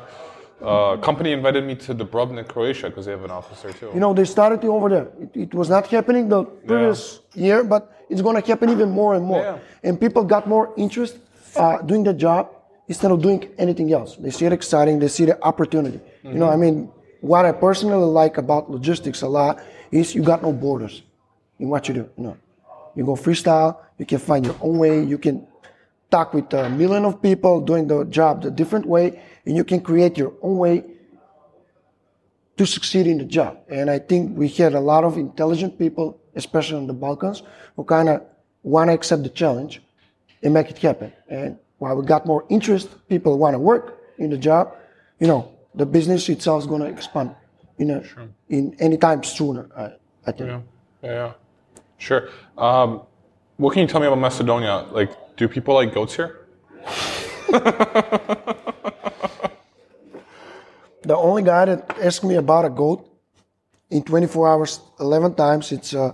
Uh, 0.60 0.96
company 0.96 1.32
invited 1.32 1.64
me 1.64 1.74
to 1.76 1.94
Dubrovnik, 1.94 2.48
Croatia, 2.48 2.88
because 2.88 3.06
they 3.06 3.12
have 3.12 3.24
an 3.24 3.30
office 3.30 3.62
there 3.62 3.72
too. 3.72 3.90
You 3.94 4.00
know, 4.00 4.12
they 4.12 4.24
started 4.24 4.64
it 4.64 4.66
over 4.66 4.88
there. 4.88 5.08
It, 5.20 5.36
it 5.36 5.54
was 5.54 5.68
not 5.70 5.86
happening 5.86 6.28
the 6.28 6.44
previous 6.44 7.20
year, 7.34 7.62
but 7.62 7.92
it's 8.08 8.22
going 8.22 8.40
to 8.40 8.46
happen 8.46 8.68
even 8.70 8.90
more 8.90 9.14
and 9.14 9.24
more. 9.24 9.40
Yeah. 9.40 9.58
And 9.84 10.00
people 10.00 10.24
got 10.24 10.48
more 10.48 10.72
interest 10.76 11.18
uh, 11.54 11.80
doing 11.82 12.02
the 12.02 12.12
job 12.12 12.50
instead 12.88 13.12
of 13.12 13.22
doing 13.22 13.48
anything 13.56 13.92
else. 13.92 14.16
They 14.16 14.30
see 14.30 14.46
it 14.46 14.52
exciting. 14.52 14.98
They 14.98 15.08
see 15.08 15.26
the 15.26 15.40
opportunity. 15.44 16.00
You 16.24 16.34
know, 16.34 16.50
I 16.50 16.56
mean, 16.56 16.90
what 17.20 17.44
I 17.44 17.52
personally 17.52 18.06
like 18.06 18.36
about 18.38 18.70
logistics 18.70 19.22
a 19.22 19.28
lot 19.28 19.62
is 19.92 20.14
you 20.14 20.22
got 20.22 20.42
no 20.42 20.52
borders 20.52 21.02
in 21.58 21.68
what 21.68 21.88
you 21.88 21.94
do. 21.94 22.10
You 22.16 22.24
know, 22.24 22.36
you 22.96 23.04
go 23.04 23.14
freestyle. 23.14 23.78
You 23.98 24.06
can 24.06 24.18
find 24.18 24.44
your 24.44 24.56
own 24.60 24.78
way. 24.78 25.02
You 25.02 25.18
can 25.18 25.46
talk 26.10 26.32
with 26.32 26.52
a 26.54 26.70
million 26.70 27.04
of 27.04 27.20
people 27.20 27.60
doing 27.60 27.86
the 27.86 28.04
job 28.04 28.42
the 28.42 28.50
different 28.50 28.86
way, 28.86 29.20
and 29.48 29.56
you 29.56 29.64
can 29.64 29.80
create 29.80 30.18
your 30.18 30.34
own 30.42 30.58
way 30.58 30.84
to 32.58 32.66
succeed 32.66 33.06
in 33.06 33.16
the 33.16 33.24
job. 33.24 33.56
And 33.70 33.88
I 33.90 33.98
think 33.98 34.36
we 34.36 34.48
had 34.48 34.74
a 34.74 34.80
lot 34.80 35.04
of 35.04 35.16
intelligent 35.16 35.78
people, 35.78 36.20
especially 36.34 36.76
in 36.78 36.86
the 36.86 36.92
Balkans, 36.92 37.42
who 37.74 37.84
kind 37.84 38.10
of 38.10 38.22
want 38.62 38.90
to 38.90 38.94
accept 38.94 39.22
the 39.22 39.30
challenge 39.30 39.80
and 40.42 40.52
make 40.52 40.70
it 40.70 40.76
happen. 40.76 41.14
And 41.28 41.58
while 41.78 41.96
we 41.96 42.04
got 42.04 42.26
more 42.26 42.44
interest, 42.50 42.88
people 43.08 43.38
want 43.38 43.54
to 43.54 43.58
work 43.58 43.98
in 44.18 44.28
the 44.28 44.36
job, 44.36 44.76
you 45.18 45.26
know, 45.26 45.50
the 45.74 45.86
business 45.86 46.28
itself 46.28 46.62
is 46.62 46.66
going 46.66 46.82
to 46.82 46.88
expand 46.88 47.34
in 47.78 47.90
a, 47.90 48.02
in 48.50 48.76
any 48.78 48.98
time 48.98 49.24
sooner, 49.24 49.70
I, 49.74 49.92
I 50.26 50.32
think. 50.32 50.50
Yeah, 50.50 50.60
yeah, 51.02 51.10
yeah. 51.10 51.32
Sure. 51.96 52.28
Um, 52.58 53.02
what 53.56 53.72
can 53.72 53.80
you 53.80 53.88
tell 53.88 54.00
me 54.00 54.08
about 54.08 54.18
Macedonia? 54.18 54.86
Like, 54.90 55.36
do 55.38 55.48
people 55.48 55.74
like 55.74 55.94
goats 55.94 56.16
here? 56.16 56.44
The 61.08 61.16
only 61.16 61.42
guy 61.42 61.64
that 61.64 61.80
asked 62.08 62.22
me 62.30 62.34
about 62.36 62.64
a 62.66 62.70
goat 62.70 63.00
in 63.90 64.02
24 64.02 64.48
hours, 64.48 64.80
11 65.00 65.34
times, 65.34 65.72
it's 65.72 65.94
uh, 65.94 66.12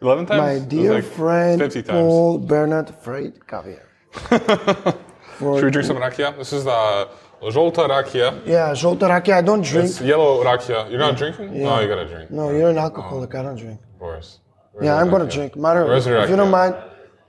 Eleven 0.00 0.24
times. 0.26 0.40
my 0.62 0.68
dear 0.68 0.94
like 0.94 1.04
friend. 1.04 1.58
Paul 1.88 2.38
Bernard 2.38 2.88
Freight 3.02 3.34
Caviar. 3.50 3.82
Should 5.38 5.64
we 5.64 5.70
drink 5.70 5.86
some 5.86 5.96
rakia? 5.96 6.36
This 6.38 6.52
is 6.52 6.62
the 6.64 7.08
Zolta 7.42 7.88
rakia. 7.88 8.28
Yeah, 8.46 8.70
Zolta 8.82 9.08
Rakia, 9.14 9.34
I 9.34 9.42
don't 9.42 9.62
drink. 9.62 9.88
It's 9.90 10.00
yellow 10.00 10.44
rakia. 10.44 10.88
You're 10.90 11.00
not 11.00 11.16
drinking? 11.16 11.62
No, 11.62 11.80
you 11.80 11.88
gotta 11.88 12.06
drink. 12.08 12.30
No, 12.30 12.50
you're 12.50 12.70
an 12.70 12.78
alcoholic. 12.78 13.34
I 13.34 13.42
don't 13.42 13.56
drink. 13.56 13.80
Of 13.94 13.98
course. 13.98 14.38
Where's 14.72 14.86
Yeah, 14.86 14.94
I'm 15.00 15.10
gonna 15.10 15.26
rakia? 15.26 15.32
drink. 15.38 15.56
Matter 15.56 15.84
Where's 15.86 16.06
if 16.06 16.30
you 16.30 16.36
don't 16.36 16.50
mind, 16.52 16.74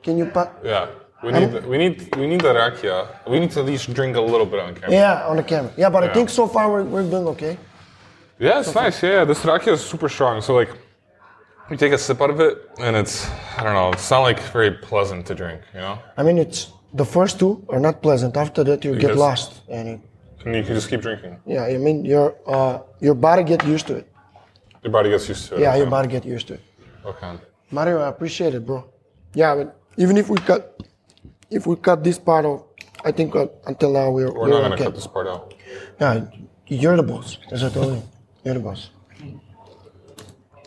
can 0.04 0.18
you 0.20 0.28
pa- 0.28 0.52
Yeah. 0.64 0.88
We 1.24 1.32
need, 1.32 1.52
the, 1.52 1.62
we 1.62 1.78
need 1.78 2.16
we 2.16 2.28
need 2.28 2.42
the 2.42 2.54
rakia. 2.54 3.08
We 3.28 3.40
need 3.40 3.52
to 3.52 3.60
at 3.62 3.66
least 3.66 3.92
drink 3.94 4.16
a 4.16 4.22
little 4.22 4.46
bit 4.46 4.60
on 4.60 4.76
camera. 4.76 4.92
Yeah, 4.92 5.28
on 5.28 5.38
the 5.38 5.44
camera. 5.44 5.74
Yeah, 5.76 5.90
but 5.90 6.04
I 6.04 6.14
think 6.14 6.30
so 6.30 6.48
far 6.48 6.72
we're, 6.72 6.84
we're 6.84 7.10
doing 7.10 7.28
okay. 7.30 7.58
Yeah, 8.38 8.60
it's 8.60 8.76
nice. 8.76 9.02
Yeah, 9.02 9.26
this 9.26 9.40
rakia 9.40 9.74
is 9.74 9.82
super 9.82 10.10
strong. 10.10 10.42
So 10.42 10.54
like, 10.54 10.70
you 11.72 11.78
take 11.78 11.92
a 11.94 11.98
sip 11.98 12.22
out 12.22 12.30
of 12.30 12.40
it, 12.40 12.70
and 12.80 12.96
it's 12.96 13.28
I 13.58 13.64
don't 13.64 13.74
know. 13.74 13.92
It's 13.94 14.10
not 14.12 14.20
like 14.20 14.40
very 14.54 14.72
pleasant 14.72 15.26
to 15.28 15.34
drink. 15.34 15.62
You 15.74 15.80
know, 15.80 16.00
I 16.18 16.22
mean, 16.22 16.38
it's 16.38 16.72
the 16.94 17.06
first 17.06 17.40
two 17.40 17.66
are 17.70 17.80
not 17.80 18.04
pleasant. 18.04 18.38
After 18.38 18.64
that, 18.66 18.86
you 18.86 18.92
get 18.94 19.02
Because- 19.02 19.18
lost, 19.18 19.62
and 19.70 19.88
it, 19.90 20.00
and 20.46 20.56
you 20.56 20.64
can 20.64 20.76
just 20.76 20.88
keep 20.88 21.02
drinking. 21.02 21.40
yeah, 21.48 21.64
I 21.64 21.78
mean, 21.78 22.06
your 22.06 22.36
uh, 22.46 22.80
your 23.00 23.16
body 23.16 23.44
get 23.44 23.66
used 23.66 23.88
to 23.88 23.96
it. 23.96 24.06
Your 24.84 24.92
body 24.92 25.10
gets 25.10 25.28
used 25.28 25.50
to 25.50 25.56
it. 25.56 25.62
Yeah, 25.62 25.70
okay. 25.70 25.80
your 25.80 25.90
body 25.90 26.08
get 26.08 26.26
used 26.26 26.48
to 26.50 26.54
it. 26.54 26.62
Okay. 27.06 27.32
Mario, 27.72 28.02
I 28.02 28.08
appreciate 28.08 28.54
it, 28.54 28.66
bro. 28.66 28.86
Yeah, 29.34 29.56
but 29.56 29.76
even 29.98 30.16
if 30.16 30.30
we 30.30 30.38
cut, 30.38 30.80
if 31.50 31.68
we 31.68 31.76
cut 31.76 32.04
this 32.04 32.20
part 32.20 32.46
of, 32.46 32.64
I 33.04 33.12
think 33.12 33.36
uh, 33.36 33.48
until 33.66 33.94
now 33.94 34.12
we're 34.12 34.32
We're 34.32 34.42
we're 34.42 34.50
not 34.50 34.62
gonna 34.62 34.76
okay. 34.76 34.84
cut 34.86 34.96
this 34.96 35.08
part 35.08 35.28
out. 35.28 35.54
Yeah, 36.00 36.26
you're 36.68 36.98
the 36.98 37.04
boss, 37.04 37.38
as 37.52 37.64
I 37.64 37.70
told 37.70 37.94
you. 37.96 38.04
You're 38.44 38.56
the 38.56 38.60
boss. 38.60 38.90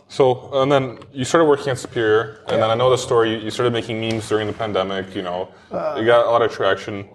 So, 0.07 0.49
and 0.61 0.69
then 0.69 0.99
you 1.13 1.23
started 1.23 1.45
working 1.47 1.69
at 1.69 1.79
Superior, 1.79 2.43
and 2.49 2.61
then 2.61 2.69
I 2.69 2.75
know 2.75 2.89
the 2.89 2.97
story. 2.97 3.41
You 3.41 3.49
started 3.49 3.71
making 3.71 4.01
memes 4.01 4.27
during 4.27 4.47
the 4.47 4.53
pandemic. 4.53 5.15
You 5.15 5.21
know, 5.21 5.49
you 5.71 6.05
got 6.05 6.25
a 6.25 6.29
lot 6.29 6.41
of 6.41 6.51
traction, 6.51 7.07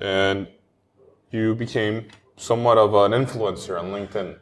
and 0.00 0.46
you 1.30 1.54
became 1.54 2.08
somewhat 2.36 2.76
of 2.76 2.92
an 2.94 3.12
influencer 3.12 3.78
on 3.80 3.86
LinkedIn. 3.86 4.36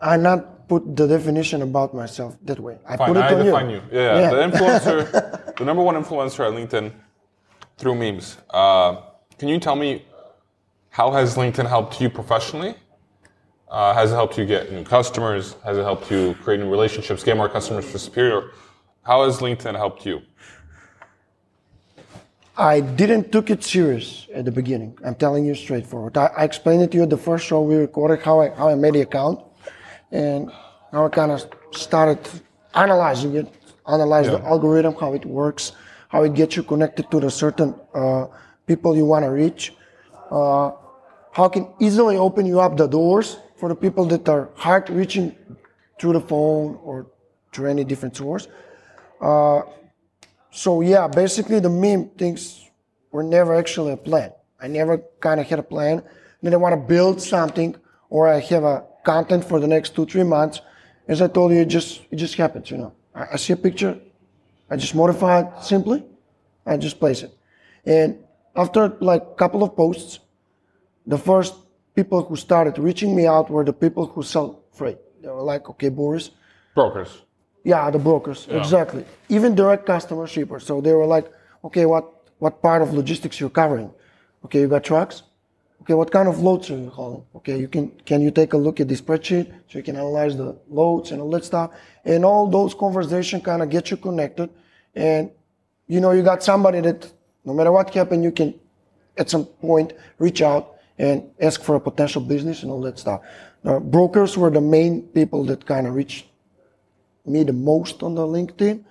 I 0.00 0.16
not 0.16 0.68
put 0.68 0.96
the 0.96 1.08
definition 1.08 1.62
about 1.62 1.92
myself 1.94 2.38
that 2.44 2.60
way. 2.60 2.78
I 2.86 2.96
Fine, 2.96 3.08
put 3.08 3.16
it 3.16 3.24
I 3.24 3.34
on 3.34 3.44
define 3.44 3.70
you. 3.70 3.76
you. 3.76 3.82
Yeah, 3.90 4.00
yeah. 4.00 4.20
Yeah. 4.20 4.30
the 4.30 4.56
influencer, 4.56 5.56
the 5.56 5.64
number 5.64 5.82
one 5.82 5.96
influencer 5.96 6.46
at 6.46 6.54
LinkedIn 6.54 6.92
through 7.80 7.94
memes. 7.94 8.36
Uh, 8.50 8.96
can 9.38 9.48
you 9.48 9.58
tell 9.58 9.74
me 9.74 10.04
how 10.90 11.10
has 11.10 11.36
LinkedIn 11.36 11.66
helped 11.66 12.00
you 12.00 12.10
professionally? 12.10 12.74
Uh, 13.68 13.94
has 13.94 14.12
it 14.12 14.14
helped 14.14 14.36
you 14.36 14.44
get 14.44 14.70
new 14.70 14.84
customers? 14.84 15.56
Has 15.64 15.78
it 15.78 15.82
helped 15.82 16.10
you 16.10 16.34
create 16.42 16.60
new 16.60 16.70
relationships, 16.70 17.24
get 17.24 17.36
more 17.36 17.48
customers 17.48 17.90
for 17.90 17.98
Superior? 17.98 18.50
How 19.02 19.24
has 19.24 19.38
LinkedIn 19.38 19.74
helped 19.76 20.04
you? 20.04 20.20
I 22.56 22.80
didn't 22.80 23.32
took 23.32 23.48
it 23.48 23.64
serious 23.64 24.26
at 24.34 24.44
the 24.44 24.52
beginning. 24.52 24.98
I'm 25.02 25.14
telling 25.14 25.46
you 25.46 25.54
straightforward. 25.54 26.18
I, 26.18 26.26
I 26.36 26.44
explained 26.44 26.82
it 26.82 26.90
to 26.90 26.98
you 26.98 27.06
the 27.06 27.16
first 27.16 27.46
show 27.46 27.62
we 27.62 27.76
recorded 27.76 28.20
how 28.20 28.40
I 28.40 28.50
how 28.50 28.68
I 28.68 28.74
made 28.74 28.94
the 28.94 29.00
account, 29.00 29.40
and 30.12 30.50
how 30.92 31.06
I 31.06 31.08
kind 31.08 31.32
of 31.32 31.48
started 31.70 32.18
analyzing 32.74 33.36
it, 33.36 33.48
analyze 33.88 34.26
the 34.26 34.40
algorithm, 34.44 34.94
how 34.94 35.14
it 35.14 35.24
works, 35.24 35.72
how 36.10 36.22
it 36.22 36.34
gets 36.34 36.56
you 36.56 36.62
connected 36.62 37.10
to 37.10 37.20
the 37.20 37.30
certain 37.30 37.74
uh, 37.94 38.26
people 38.66 38.96
you 38.96 39.06
want 39.06 39.24
to 39.24 39.30
reach, 39.30 39.72
uh, 40.30 40.70
how 41.32 41.48
can 41.48 41.64
easily 41.80 42.16
open 42.16 42.44
you 42.46 42.60
up 42.60 42.76
the 42.76 42.86
doors 42.86 43.38
for 43.56 43.68
the 43.68 43.78
people 43.84 44.04
that 44.12 44.28
are 44.28 44.50
hard 44.56 44.90
reaching 44.90 45.34
through 45.98 46.12
the 46.12 46.20
phone 46.20 46.78
or 46.82 47.06
through 47.52 47.68
any 47.70 47.84
different 47.84 48.16
source. 48.16 48.48
So 50.52 50.80
yeah, 50.80 51.06
basically 51.06 51.60
the 51.60 51.70
meme 51.70 52.10
things 52.18 52.68
were 53.12 53.22
never 53.22 53.54
actually 53.54 53.92
a 53.92 53.96
plan. 53.96 54.32
I 54.60 54.66
never 54.66 54.98
kind 55.20 55.38
of 55.40 55.46
had 55.46 55.58
a 55.58 55.62
plan. 55.62 56.02
Then 56.42 56.54
I 56.54 56.56
want 56.56 56.74
to 56.74 56.80
build 56.94 57.20
something, 57.22 57.76
or 58.08 58.26
I 58.26 58.40
have 58.40 58.64
a 58.64 58.84
content 59.04 59.44
for 59.44 59.60
the 59.60 59.68
next 59.68 59.94
two 59.94 60.06
three 60.06 60.24
months. 60.24 60.60
As 61.06 61.22
I 61.22 61.28
told 61.28 61.52
you, 61.52 61.60
it 61.60 61.68
just 61.68 62.02
it 62.10 62.16
just 62.16 62.34
happens. 62.34 62.70
You 62.70 62.78
know, 62.78 62.92
I, 63.14 63.26
I 63.34 63.36
see 63.36 63.52
a 63.52 63.56
picture, 63.56 64.00
I 64.70 64.76
just 64.76 64.94
modify 64.94 65.40
it 65.40 65.64
simply, 65.64 66.04
I 66.64 66.76
just 66.76 66.98
place 67.00 67.22
it, 67.22 67.32
and 67.84 68.18
after 68.54 68.88
like 69.00 69.22
a 69.22 69.34
couple 69.34 69.62
of 69.62 69.76
posts, 69.76 70.20
the 71.06 71.18
first 71.18 71.54
people 71.94 72.22
who 72.22 72.36
started 72.36 72.78
reaching 72.78 73.14
me 73.16 73.26
out 73.26 73.50
were 73.50 73.64
the 73.64 73.72
people 73.72 74.06
who 74.06 74.22
sell 74.22 74.62
freight. 74.72 74.98
They 75.22 75.28
were 75.28 75.42
like, 75.42 75.68
okay, 75.70 75.88
Boris, 75.88 76.30
Brokers. 76.74 77.22
yeah, 77.64 77.90
the 77.90 77.98
brokers, 77.98 78.46
exactly. 78.50 79.04
Even 79.28 79.54
direct 79.54 79.86
customer 79.86 80.26
shippers. 80.26 80.64
So 80.64 80.80
they 80.80 80.92
were 80.92 81.06
like, 81.06 81.30
okay, 81.64 81.84
what, 81.86 82.04
what 82.38 82.62
part 82.62 82.82
of 82.82 82.94
logistics 82.94 83.38
you're 83.40 83.50
covering? 83.50 83.90
Okay, 84.44 84.60
you 84.60 84.68
got 84.68 84.84
trucks? 84.84 85.22
Okay, 85.82 85.94
what 85.94 86.10
kind 86.10 86.28
of 86.28 86.40
loads 86.40 86.70
are 86.70 86.76
you 86.78 86.90
hauling? 86.90 87.24
Okay, 87.36 87.58
you 87.58 87.68
can, 87.68 87.90
can 88.04 88.20
you 88.22 88.30
take 88.30 88.52
a 88.52 88.56
look 88.56 88.80
at 88.80 88.88
the 88.88 88.94
spreadsheet 88.94 89.46
so 89.68 89.78
you 89.78 89.82
can 89.82 89.96
analyze 89.96 90.36
the 90.36 90.56
loads 90.68 91.10
and 91.10 91.20
all 91.20 91.30
that 91.30 91.44
stuff? 91.44 91.70
And 92.04 92.24
all 92.24 92.46
those 92.46 92.74
conversations 92.74 93.42
kind 93.42 93.62
of 93.62 93.68
get 93.70 93.90
you 93.90 93.96
connected. 93.96 94.50
And, 94.94 95.30
you 95.86 96.00
know, 96.00 96.12
you 96.12 96.22
got 96.22 96.42
somebody 96.42 96.80
that 96.80 97.10
no 97.44 97.54
matter 97.54 97.72
what 97.72 97.92
happened, 97.94 98.24
you 98.24 98.32
can 98.32 98.54
at 99.16 99.30
some 99.30 99.44
point 99.44 99.92
reach 100.18 100.42
out 100.42 100.76
and 100.98 101.30
ask 101.40 101.62
for 101.62 101.76
a 101.76 101.80
potential 101.80 102.20
business 102.20 102.62
and 102.62 102.70
all 102.70 102.80
that 102.82 102.98
stuff. 102.98 103.22
Uh, 103.64 103.78
brokers 103.78 104.36
were 104.36 104.50
the 104.50 104.60
main 104.60 105.02
people 105.08 105.44
that 105.44 105.64
kind 105.66 105.86
of 105.86 105.94
reached 105.94 106.26
me 107.26 107.42
the 107.44 107.52
most 107.52 108.02
on 108.02 108.14
the 108.14 108.22
LinkedIn. 108.22 108.84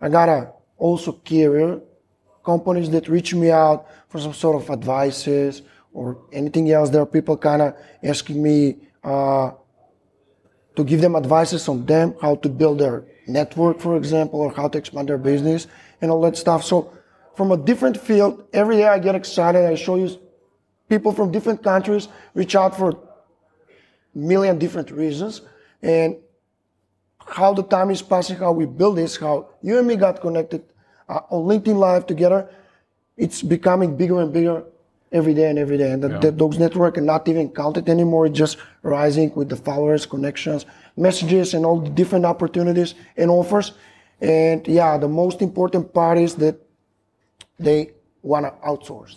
I 0.00 0.08
got 0.08 0.28
a 0.28 0.52
also 0.78 1.12
carrier 1.12 1.80
companies 2.44 2.90
that 2.90 3.08
reach 3.08 3.34
me 3.34 3.50
out 3.50 3.86
for 4.08 4.20
some 4.20 4.32
sort 4.32 4.56
of 4.62 4.70
advices 4.70 5.62
or 5.92 6.18
anything 6.32 6.70
else. 6.70 6.90
There 6.90 7.02
are 7.02 7.06
people 7.06 7.36
kind 7.36 7.62
of 7.62 7.74
asking 8.02 8.42
me 8.42 8.76
uh, 9.02 9.52
to 10.76 10.84
give 10.84 11.00
them 11.00 11.16
advices 11.16 11.68
on 11.68 11.84
them, 11.86 12.14
how 12.20 12.36
to 12.36 12.48
build 12.48 12.78
their 12.78 13.04
network, 13.26 13.80
for 13.80 13.96
example, 13.96 14.40
or 14.40 14.52
how 14.52 14.68
to 14.68 14.78
expand 14.78 15.08
their 15.08 15.18
business 15.18 15.66
and 16.00 16.10
all 16.10 16.20
that 16.20 16.36
stuff. 16.36 16.62
So 16.64 16.92
from 17.34 17.50
a 17.50 17.56
different 17.56 17.96
field, 17.96 18.46
every 18.52 18.76
day 18.76 18.86
I 18.86 18.98
get 18.98 19.14
excited. 19.14 19.64
I 19.66 19.74
show 19.74 19.96
you 19.96 20.18
people 20.88 21.12
from 21.12 21.32
different 21.32 21.62
countries 21.62 22.08
reach 22.34 22.54
out 22.54 22.76
for 22.76 22.90
a 22.90 22.96
million 24.14 24.58
different 24.58 24.90
reasons. 24.90 25.42
And 25.82 26.16
how 27.26 27.52
the 27.54 27.62
time 27.62 27.90
is 27.90 28.02
passing, 28.02 28.36
how 28.36 28.52
we 28.52 28.66
build 28.66 28.96
this, 28.96 29.16
how 29.16 29.48
you 29.62 29.78
and 29.78 29.86
me 29.86 29.96
got 29.96 30.20
connected 30.20 30.62
uh, 31.08 31.20
on 31.30 31.46
LinkedIn 31.46 31.76
Live 31.76 32.06
together, 32.06 32.48
it's 33.16 33.42
becoming 33.42 33.96
bigger 33.96 34.20
and 34.20 34.32
bigger 34.32 34.64
every 35.12 35.34
day 35.34 35.48
and 35.48 35.58
every 35.58 35.78
day. 35.78 35.90
And 35.92 36.02
the, 36.02 36.08
Yeah. 36.08 36.30
those 36.30 36.58
network 36.58 36.98
are 36.98 37.02
not 37.14 37.28
even 37.28 37.48
counted 37.50 37.88
anymore. 37.88 38.26
It's 38.26 38.38
just 38.38 38.58
rising 38.82 39.32
with 39.34 39.48
the 39.48 39.56
followers, 39.56 40.06
connections, 40.06 40.66
messages, 40.96 41.54
and 41.54 41.64
all 41.64 41.80
the 41.80 41.90
different 41.90 42.24
opportunities 42.24 42.94
and 43.16 43.30
offers. 43.30 43.72
And 44.20 44.66
yeah, 44.66 44.96
the 44.98 45.08
most 45.08 45.42
important 45.42 45.92
part 45.92 46.18
is 46.18 46.34
that 46.36 46.56
they 47.58 47.92
want 48.22 48.46
to 48.46 48.52
outsource. 48.66 49.16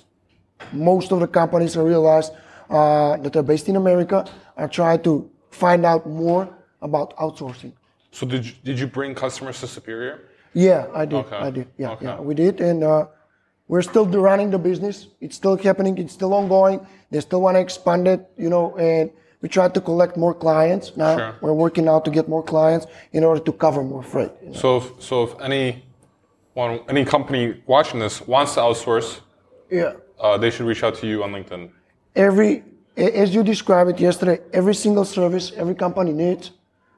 Most 0.73 1.11
of 1.11 1.19
the 1.19 1.27
companies 1.27 1.75
I 1.77 1.81
realized 1.81 2.33
uh, 2.69 3.17
that 3.17 3.35
are 3.35 3.43
based 3.43 3.67
in 3.69 3.75
America 3.75 4.25
are 4.57 4.67
trying 4.67 5.01
to 5.03 5.29
find 5.51 5.85
out 5.85 6.05
more 6.07 6.47
about 6.81 7.15
outsourcing. 7.17 7.71
So 8.11 8.25
did 8.27 8.45
you, 8.45 8.53
did 8.63 8.79
you 8.79 8.87
bring 8.87 9.15
customers 9.15 9.59
to 9.61 9.67
Superior? 9.67 10.21
Yeah, 10.53 10.87
I 10.93 11.05
did. 11.05 11.15
Okay. 11.15 11.35
I 11.35 11.49
did. 11.51 11.67
Yeah, 11.77 11.91
Okay. 11.91 12.05
yeah, 12.05 12.19
we 12.19 12.33
did, 12.33 12.59
and 12.61 12.83
uh, 12.83 13.05
we're 13.69 13.83
still 13.83 14.05
running 14.07 14.49
the 14.49 14.57
business. 14.59 15.07
It's 15.21 15.35
still 15.37 15.55
happening. 15.55 15.97
It's 15.97 16.11
still 16.13 16.33
ongoing. 16.33 16.85
They 17.11 17.21
still 17.21 17.41
want 17.41 17.55
to 17.55 17.61
expand 17.61 18.07
it, 18.07 18.21
you 18.35 18.49
know, 18.49 18.75
and 18.77 19.11
we 19.41 19.47
try 19.47 19.69
to 19.69 19.79
collect 19.89 20.17
more 20.17 20.33
clients. 20.33 20.97
Now 20.97 21.15
Sure. 21.17 21.33
we're 21.43 21.53
working 21.65 21.87
out 21.87 22.03
to 22.05 22.11
get 22.11 22.27
more 22.27 22.43
clients 22.43 22.85
in 23.13 23.23
order 23.23 23.41
to 23.47 23.51
cover 23.53 23.81
more 23.83 24.03
freight. 24.03 24.31
you 24.41 24.49
know. 24.49 24.53
So 24.63 24.77
if, 24.77 24.85
so 24.99 25.23
if 25.23 25.31
any 25.39 25.85
one 26.55 26.79
any 26.89 27.05
company 27.05 27.43
watching 27.67 27.99
this 28.05 28.15
wants 28.27 28.55
to 28.55 28.59
outsource, 28.61 29.09
Yeah. 29.69 29.93
uh, 30.19 30.37
they 30.41 30.49
should 30.49 30.65
reach 30.71 30.83
out 30.83 30.95
to 31.01 31.07
you 31.07 31.23
on 31.23 31.31
LinkedIn. 31.31 31.69
Every, 32.15 32.63
as 32.97 33.33
you 33.35 33.43
described 33.43 33.89
it 33.91 33.99
yesterday, 33.99 34.39
every 34.51 34.73
single 34.73 35.05
service 35.05 35.53
every 35.55 35.75
company 35.75 36.11
needs, 36.11 36.51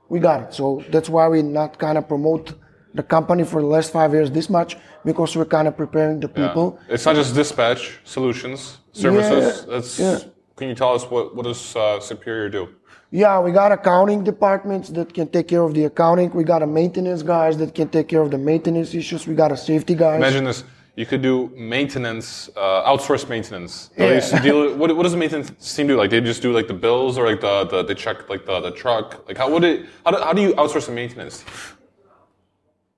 we 0.09 0.19
got 0.19 0.41
it. 0.43 0.53
So 0.53 0.81
that's 0.93 1.09
why 1.09 1.27
we 1.27 1.41
not 1.41 1.77
kind 1.77 1.97
of 1.97 2.07
promote 2.07 2.53
the 2.93 3.03
company 3.03 3.43
for 3.43 3.62
the 3.62 3.67
last 3.67 3.91
five 3.91 4.13
years 4.13 4.29
this 4.31 4.50
much 4.50 4.77
because 5.05 5.36
we're 5.36 5.45
kind 5.45 5.67
of 5.67 5.75
preparing 5.77 6.19
the 6.19 6.29
Yeah. 6.29 6.48
people. 6.48 6.79
It's 6.89 7.05
not 7.05 7.15
just 7.15 7.33
dispatch 7.36 8.00
solutions 8.03 8.77
services. 8.91 9.43
Yeah, 9.65 9.74
That's 9.74 10.00
yeah. 10.00 10.19
can 10.55 10.67
you 10.69 10.75
tell 10.75 10.93
us 10.93 11.03
what 11.10 11.36
what 11.36 11.45
does 11.45 11.75
uh, 11.75 12.00
Superior 12.00 12.50
do? 12.50 12.67
Yeah, 13.13 13.41
we 13.41 13.51
got 13.51 13.74
accounting 13.74 14.24
departments 14.24 14.88
that 14.89 15.13
can 15.13 15.27
take 15.27 15.48
care 15.50 15.63
of 15.63 15.74
the 15.74 15.83
accounting. 15.86 16.31
We 16.31 16.45
got 16.45 16.63
a 16.63 16.67
maintenance 16.67 17.24
guys 17.24 17.57
that 17.57 17.75
can 17.75 17.89
take 17.89 18.07
care 18.07 18.21
of 18.21 18.31
the 18.31 18.38
maintenance 18.38 18.93
issues. 18.93 19.27
We 19.27 19.36
got 19.36 19.51
a 19.51 19.57
safety 19.57 19.95
guys. 19.95 20.15
Imagine 20.17 20.45
this. 20.45 20.63
You 20.95 21.05
could 21.05 21.21
do 21.21 21.51
maintenance, 21.55 22.50
uh, 22.55 22.89
outsource 22.91 23.27
maintenance. 23.27 23.89
Yeah. 23.98 24.41
deal 24.41 24.75
what, 24.75 24.95
what 24.95 25.03
does 25.03 25.13
the 25.13 25.17
maintenance 25.17 25.75
team 25.75 25.88
do? 25.88 25.98
Like 25.98 26.10
they 26.10 26.21
just 26.21 26.41
do 26.41 26.51
like 26.53 26.67
the 26.67 26.74
bills 26.74 27.17
or 27.17 27.25
like 27.27 27.41
the, 27.41 27.65
the 27.65 27.83
they 27.83 27.95
check 27.95 28.29
like 28.29 28.45
the, 28.45 28.60
the 28.62 28.71
truck. 28.71 29.25
Like 29.27 29.38
how 29.38 29.50
would 29.51 29.63
it? 29.63 29.85
How 30.05 30.11
do, 30.11 30.18
how 30.18 30.33
do 30.33 30.42
you 30.42 30.53
outsource 30.53 30.85
the 30.85 30.92
maintenance? 30.94 31.44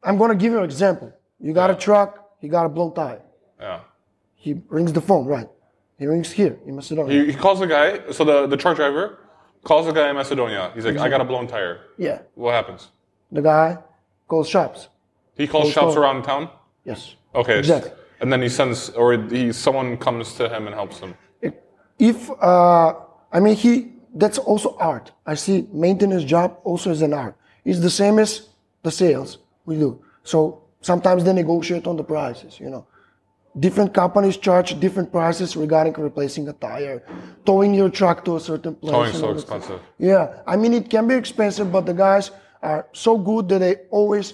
I'm 0.04 0.18
gonna 0.18 0.36
give 0.36 0.52
you 0.52 0.60
an 0.60 0.63
example. 0.66 1.12
You 1.39 1.54
got 1.54 1.70
a 1.70 1.76
truck, 1.76 2.30
he 2.39 2.48
got 2.48 2.66
a 2.66 2.70
blown 2.70 2.94
tire. 2.94 3.22
Yeah. 3.60 3.80
He 4.36 4.56
rings 4.70 4.92
the 4.94 5.02
phone, 5.02 5.26
right? 5.26 5.48
He 5.98 6.06
rings 6.08 6.32
here 6.32 6.58
in 6.66 6.76
Macedonia. 6.76 7.13
He, 7.26 7.32
he 7.32 7.38
calls 7.38 7.60
the 7.60 7.68
guy. 7.68 8.12
So 8.12 8.24
the, 8.26 8.48
the 8.48 8.58
truck 8.58 8.76
driver 8.76 9.20
calls 9.63 9.86
the 9.86 9.94
guy 9.94 10.10
in 10.10 10.16
Macedonia. 10.16 10.72
He's 10.76 10.86
like, 10.86 10.98
I 10.98 11.08
got 11.10 11.22
a 11.22 11.26
blown 11.26 11.48
tire. 11.48 11.80
yeah. 11.98 12.20
What 12.36 12.54
happens? 12.54 12.89
The 13.32 13.42
guy 13.42 13.78
calls 14.28 14.50
shops. 14.50 14.89
He 15.36 15.48
calls 15.48 15.63
Calls 15.63 15.74
shops 15.74 15.94
phone. 15.96 16.04
around 16.04 16.24
town. 16.24 16.50
Yes. 16.86 17.16
Okay. 17.34 17.60
Exactly. 17.60 17.92
And 18.20 18.32
then 18.32 18.42
he 18.42 18.50
sends, 18.50 18.89
or 18.92 19.13
he 19.28 19.52
someone 19.52 19.98
comes 19.98 20.34
to 20.36 20.48
him 20.50 20.68
and 20.68 20.76
helps 20.76 21.00
him. 21.00 21.16
If 22.00 22.30
uh, 22.42 22.94
I 23.32 23.39
mean 23.39 23.56
he, 23.56 23.94
that's 24.16 24.38
also 24.38 24.76
art. 24.78 25.12
I 25.26 25.36
see 25.36 25.68
maintenance 25.72 26.24
job 26.24 26.58
also 26.63 26.92
as 26.92 27.02
an 27.02 27.13
art. 27.13 27.36
It's 27.66 27.80
the 27.80 27.89
same 27.89 28.20
as 28.20 28.50
the 28.84 28.92
sales 28.92 29.38
we 29.65 29.78
do. 29.78 30.04
So 30.23 30.63
sometimes 30.82 31.23
they 31.23 31.34
negotiate 31.34 31.88
on 31.88 31.95
the 31.97 32.04
prices. 32.04 32.60
You 32.60 32.69
know, 32.69 32.88
different 33.60 33.93
companies 33.93 34.38
charge 34.38 34.80
different 34.80 35.12
prices 35.12 35.56
regarding 35.56 35.93
replacing 35.93 36.47
a 36.49 36.54
tire, 36.54 37.04
towing 37.45 37.73
your 37.73 37.89
truck 37.89 38.26
to 38.26 38.36
a 38.36 38.39
certain 38.39 38.76
place. 38.76 38.91
Towing 38.91 39.13
so 39.13 39.32
expensive. 39.32 39.80
Yeah, 39.97 40.41
I 40.47 40.56
mean 40.56 40.73
it 40.73 40.89
can 40.89 41.08
be 41.08 41.15
expensive, 41.15 41.71
but 41.71 41.86
the 41.86 41.93
guys 41.93 42.32
are 42.62 42.88
so 42.93 43.17
good 43.17 43.49
that 43.49 43.60
they 43.60 43.76
always 43.89 44.34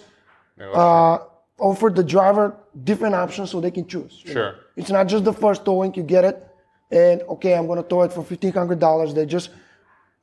Yeah, 0.57 0.71
uh, 0.71 1.17
offer 1.57 1.89
the 1.89 2.03
driver 2.03 2.55
different 2.83 3.15
options 3.15 3.49
so 3.51 3.59
they 3.61 3.71
can 3.71 3.85
choose. 3.87 4.21
you 4.23 4.33
know. 4.33 4.33
Sure. 4.33 4.55
It's 4.75 4.89
not 4.91 5.07
just 5.07 5.23
the 5.25 5.33
first 5.33 5.65
towing, 5.65 5.93
you 5.95 6.03
get 6.03 6.23
it, 6.25 6.37
and 6.91 7.21
okay, 7.33 7.53
I'm 7.55 7.65
gonna 7.67 7.83
tow 7.83 8.01
it 8.03 8.11
for 8.13 8.23
fifteen 8.23 8.53
hundred 8.53 8.79
dollars. 8.79 9.13
They 9.13 9.25
just 9.25 9.49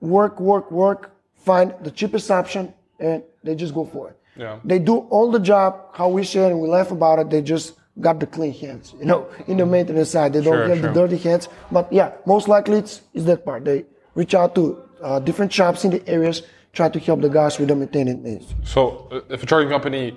work, 0.01 0.39
work, 0.41 0.71
work, 0.71 1.11
find 1.37 1.75
the 1.83 1.91
cheapest 1.91 2.31
option, 2.31 2.73
and 3.01 3.23
they 3.43 3.55
just 3.55 3.75
go 3.75 3.85
for 3.85 4.11
it. 4.11 4.17
Yeah. 4.37 4.59
They 4.65 4.79
do 4.79 4.99
all 5.11 5.31
the 5.31 5.39
job 5.41 5.87
how 5.95 6.09
we 6.09 6.25
say 6.25 6.41
it, 6.47 6.51
and 6.53 6.61
we 6.61 6.69
laugh 6.69 6.91
about 6.91 7.19
it. 7.19 7.31
They 7.31 7.43
just 7.43 7.75
got 8.01 8.21
the 8.21 8.27
clean 8.27 8.53
hands, 8.53 8.95
you 8.99 9.07
know, 9.07 9.27
in 9.47 9.57
the 9.57 9.67
maintenance 9.67 10.11
side. 10.11 10.33
They 10.35 10.43
don't 10.43 10.53
Sure, 10.55 10.69
have 10.69 10.79
sure. 10.79 10.93
the 10.93 11.01
dirty 11.01 11.17
hands. 11.17 11.49
But 11.73 11.91
yeah, 11.93 12.13
most 12.27 12.47
likely 12.49 12.79
it's, 12.79 13.01
it's 13.15 13.25
that 13.25 13.45
part. 13.45 13.65
They 13.65 13.85
reach 14.15 14.35
out 14.35 14.55
to 14.57 14.83
uh, 15.03 15.19
different 15.21 15.53
shops 15.53 15.85
in 15.85 15.91
the 15.93 16.07
areas, 16.09 16.43
try 16.73 16.89
to 16.91 16.99
help 17.01 17.21
the 17.23 17.29
guys 17.31 17.59
with 17.59 17.69
the 17.69 17.75
maintenance 17.77 18.23
needs. 18.23 18.55
So 18.65 19.09
uh, 19.11 19.21
if 19.35 19.43
a 19.43 19.47
trucking 19.47 19.71
company 19.71 20.17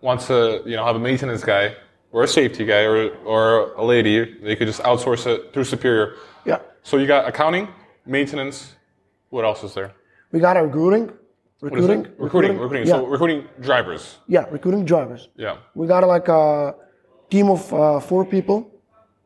wants 0.00 0.26
to, 0.26 0.62
you 0.66 0.74
know, 0.76 0.84
have 0.84 0.96
a 0.96 1.00
maintenance 1.00 1.44
guy 1.44 1.76
or 2.12 2.24
a 2.24 2.28
safety 2.28 2.64
guy 2.64 2.82
or, 2.82 3.10
or 3.24 3.72
a 3.74 3.84
lady, 3.84 4.38
they 4.42 4.56
could 4.56 4.66
just 4.66 4.82
outsource 4.82 5.26
it 5.26 5.52
through 5.52 5.64
Superior. 5.64 6.14
Yeah. 6.44 6.58
So 6.82 6.96
you 6.96 7.06
got 7.06 7.28
accounting, 7.28 7.68
maintenance. 8.06 8.74
What 9.30 9.44
else 9.44 9.62
is 9.64 9.74
there? 9.74 9.92
We 10.32 10.40
got 10.40 10.56
a 10.56 10.66
recruiting. 11.60 12.02
Recruiting. 12.02 12.22
Recruiting. 12.24 12.58
Recruiting. 12.58 12.86
Yeah. 12.86 12.94
So 12.94 13.06
recruiting 13.06 13.48
drivers. 13.60 14.18
yeah, 14.28 14.44
recruiting 14.50 14.84
drivers. 14.84 15.28
Yeah. 15.36 15.56
We 15.74 15.86
got 15.86 16.06
like 16.06 16.28
a 16.28 16.74
team 17.30 17.50
of 17.50 17.72
uh, 17.72 18.00
four 18.00 18.24
people 18.24 18.70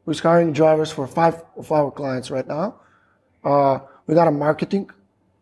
who's 0.05 0.21
hiring 0.21 0.53
drivers 0.53 0.91
for 0.91 1.07
five 1.07 1.43
of 1.57 1.71
our 1.73 1.91
clients 1.91 2.31
right 2.31 2.47
now. 2.47 2.81
Uh, 3.45 3.81
we 4.07 4.15
got 4.15 4.29
a 4.29 4.31
marketing 4.31 4.91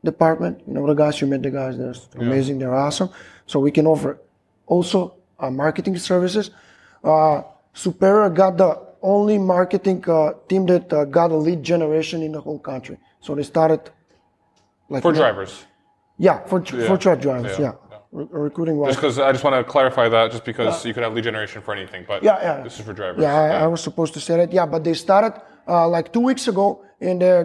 department. 0.04 0.62
You 0.66 0.74
know 0.74 0.86
the 0.86 0.94
guys, 0.94 1.20
you 1.20 1.26
met 1.26 1.42
the 1.42 1.50
guys. 1.50 1.76
They're 1.78 1.94
amazing. 2.22 2.58
They're 2.58 2.74
awesome. 2.74 3.10
So 3.46 3.60
we 3.60 3.70
can 3.70 3.86
offer 3.86 4.18
also 4.66 5.14
uh, 5.38 5.50
marketing 5.50 5.96
services. 5.98 6.50
Uh, 7.04 7.42
Superior 7.72 8.30
got 8.30 8.56
the 8.56 8.80
only 9.02 9.36
marketing 9.38 10.02
uh, 10.08 10.32
team 10.48 10.64
that 10.66 10.90
uh, 10.90 11.04
got 11.04 11.30
a 11.30 11.36
lead 11.36 11.62
generation 11.62 12.22
in 12.22 12.32
the 12.32 12.40
whole 12.40 12.58
country. 12.58 12.96
So 13.20 13.34
they 13.34 13.42
started 13.42 13.80
like 14.88 15.02
For 15.02 15.12
drivers. 15.12 15.66
Yeah, 16.18 16.38
for 16.46 16.64
for 16.64 16.96
truck 16.96 17.20
drivers. 17.20 17.58
Yeah, 17.58 17.64
Yeah, 17.66 17.72
yeah. 17.90 17.98
Re- 18.12 18.28
recruiting 18.48 18.76
wise. 18.78 18.90
Just 18.92 19.00
because 19.00 19.18
I 19.18 19.30
just 19.32 19.44
want 19.44 19.54
to 19.56 19.64
clarify 19.70 20.08
that, 20.08 20.30
just 20.32 20.44
because 20.44 20.84
you 20.86 20.94
could 20.94 21.02
have 21.02 21.12
lead 21.14 21.24
generation 21.24 21.60
for 21.62 21.74
anything, 21.74 22.04
but 22.08 22.22
Yeah, 22.22 22.38
yeah. 22.40 22.62
this 22.62 22.78
is 22.78 22.84
for 22.86 22.92
drivers. 22.94 23.20
Yeah, 23.22 23.34
I, 23.34 23.64
I 23.64 23.66
was 23.66 23.82
supposed 23.82 24.14
to 24.14 24.20
say 24.20 24.36
that. 24.38 24.52
Yeah, 24.52 24.64
but 24.66 24.82
they 24.84 24.94
started 24.94 25.32
uh, 25.68 25.86
like 25.88 26.12
two 26.12 26.20
weeks 26.20 26.48
ago, 26.48 26.82
and 27.00 27.20
they 27.20 27.44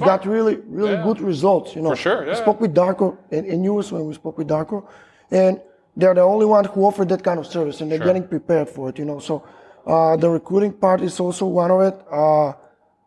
got 0.00 0.26
really, 0.26 0.56
really 0.66 0.92
Yeah. 0.94 1.04
good 1.04 1.20
results. 1.20 1.76
You 1.76 1.82
know, 1.82 1.90
For 1.90 1.96
sure, 1.96 2.20
We 2.22 2.28
yeah. 2.28 2.34
spoke 2.34 2.60
with 2.60 2.74
Darko, 2.74 3.16
and, 3.30 3.46
and 3.46 3.62
you 3.64 3.74
was 3.74 3.92
when 3.92 4.04
we 4.06 4.14
spoke 4.14 4.36
with 4.38 4.48
Darko, 4.48 4.86
and 5.30 5.60
they're 5.96 6.14
the 6.14 6.22
only 6.22 6.46
one 6.46 6.64
who 6.64 6.84
offer 6.84 7.04
that 7.04 7.22
kind 7.22 7.38
of 7.38 7.46
service, 7.46 7.80
and 7.80 7.90
they're 7.90 7.98
Sure. 7.98 8.06
getting 8.06 8.26
prepared 8.26 8.68
for 8.68 8.88
it. 8.88 8.98
You 8.98 9.04
know, 9.04 9.18
so 9.20 9.44
uh, 9.86 10.16
the 10.16 10.28
recruiting 10.28 10.72
part 10.72 11.00
is 11.00 11.20
also 11.20 11.46
one 11.46 11.70
of 11.70 11.80
it. 11.82 11.94
Uh, 12.10 12.52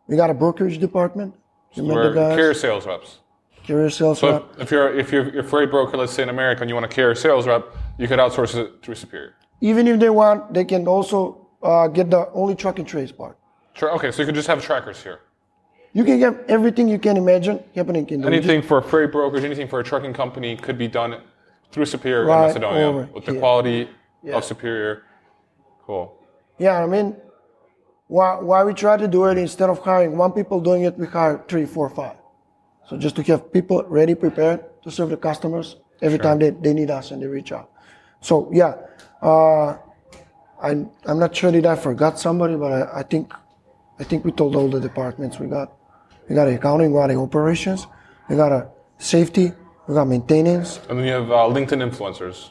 we 0.07 0.15
got 0.15 0.29
a 0.29 0.33
brokerage 0.33 0.77
department. 0.79 1.33
The 1.75 1.83
We're 1.83 2.13
guys. 2.13 2.35
carrier 2.37 2.53
sales 2.53 2.85
reps. 2.85 3.17
Carrier 3.63 3.89
sales 3.89 4.19
So 4.19 4.31
rep. 4.31 4.43
if, 4.55 4.61
if 4.61 4.71
you're 4.71 4.99
if 4.99 5.11
you're 5.11 5.39
a 5.39 5.43
freight 5.43 5.69
broker, 5.69 5.97
let's 5.97 6.13
say 6.13 6.23
in 6.23 6.29
America, 6.29 6.61
and 6.61 6.69
you 6.69 6.75
want 6.75 6.85
a 6.85 6.89
carrier 6.89 7.15
sales 7.15 7.47
rep, 7.47 7.65
you 7.97 8.07
could 8.07 8.19
outsource 8.19 8.55
it 8.55 8.81
through 8.81 8.95
Superior. 8.95 9.35
Even 9.61 9.87
if 9.87 9.99
they 9.99 10.09
want, 10.09 10.53
they 10.53 10.65
can 10.65 10.87
also 10.87 11.47
uh, 11.61 11.87
get 11.87 12.09
the 12.09 12.29
only 12.33 12.55
truck 12.55 12.79
and 12.79 12.87
trace 12.87 13.11
part. 13.11 13.37
Sure. 13.73 13.91
Okay, 13.95 14.11
so 14.11 14.21
you 14.21 14.25
could 14.25 14.35
just 14.35 14.47
have 14.47 14.61
trackers 14.63 15.01
here. 15.01 15.19
You 15.93 16.03
can 16.03 16.19
get 16.19 16.45
everything 16.49 16.87
you 16.87 16.97
can 16.99 17.17
imagine 17.17 17.63
happening 17.75 18.07
in 18.09 18.21
the 18.21 18.27
Anything 18.27 18.61
for 18.61 18.77
a 18.77 18.81
freight 18.81 19.11
brokerage, 19.11 19.43
anything 19.43 19.67
for 19.67 19.79
a 19.79 19.83
trucking 19.83 20.13
company 20.13 20.55
could 20.55 20.77
be 20.77 20.87
done 20.87 21.21
through 21.71 21.85
Superior 21.85 22.25
Right 22.25 22.43
in 22.55 22.61
Macedonia 22.61 23.09
with 23.13 23.25
the 23.25 23.35
quality 23.37 23.89
Yeah. 24.23 24.37
of 24.37 24.43
Superior. 24.45 25.03
Cool. 25.85 26.17
Yeah, 26.57 26.81
I 26.83 26.87
mean, 26.87 27.15
why, 28.07 28.39
why 28.39 28.63
we 28.63 28.73
try 28.73 28.97
to 28.97 29.07
do 29.07 29.25
it 29.25 29.37
instead 29.37 29.69
of 29.69 29.79
hiring 29.79 30.17
one 30.17 30.31
people 30.31 30.61
doing 30.61 30.83
it, 30.83 30.97
we 30.97 31.07
hire 31.07 31.43
three, 31.47 31.65
four, 31.65 31.89
five. 31.89 32.15
So 32.91 32.97
just 32.97 33.15
to 33.15 33.23
have 33.23 33.53
people 33.53 33.85
ready, 33.87 34.15
prepared 34.15 34.65
to 34.83 34.91
serve 34.91 35.11
the 35.11 35.15
customers 35.15 35.77
every 36.01 36.19
time 36.19 36.39
they, 36.39 36.49
they 36.49 36.73
need 36.73 36.91
us 36.91 37.11
and 37.11 37.21
they 37.21 37.25
reach 37.25 37.53
out. 37.53 37.71
So 38.19 38.51
yeah, 38.51 38.75
uh, 39.21 39.77
I, 40.61 40.71
I'm 41.05 41.17
not 41.17 41.33
sure 41.33 41.53
that 41.53 41.65
I 41.65 41.77
forgot 41.77 42.19
somebody, 42.19 42.57
but 42.57 42.73
I, 42.73 42.99
I 42.99 43.03
think 43.03 43.31
I 43.97 44.03
think 44.03 44.25
we 44.25 44.33
told 44.33 44.57
all 44.57 44.67
the 44.67 44.81
departments 44.81 45.39
we 45.39 45.47
got. 45.47 45.71
We 46.27 46.35
got 46.35 46.49
accounting, 46.49 46.91
we 46.91 46.99
got 46.99 47.11
operations, 47.11 47.87
we 48.27 48.35
got 48.35 48.51
a 48.51 48.67
safety, 48.97 49.53
we 49.87 49.93
got 49.93 50.09
maintenance. 50.09 50.81
And 50.89 50.99
then 50.99 51.05
you 51.05 51.13
have 51.13 51.31
uh, 51.31 51.47
LinkedIn 51.47 51.79
influencers, 51.89 52.49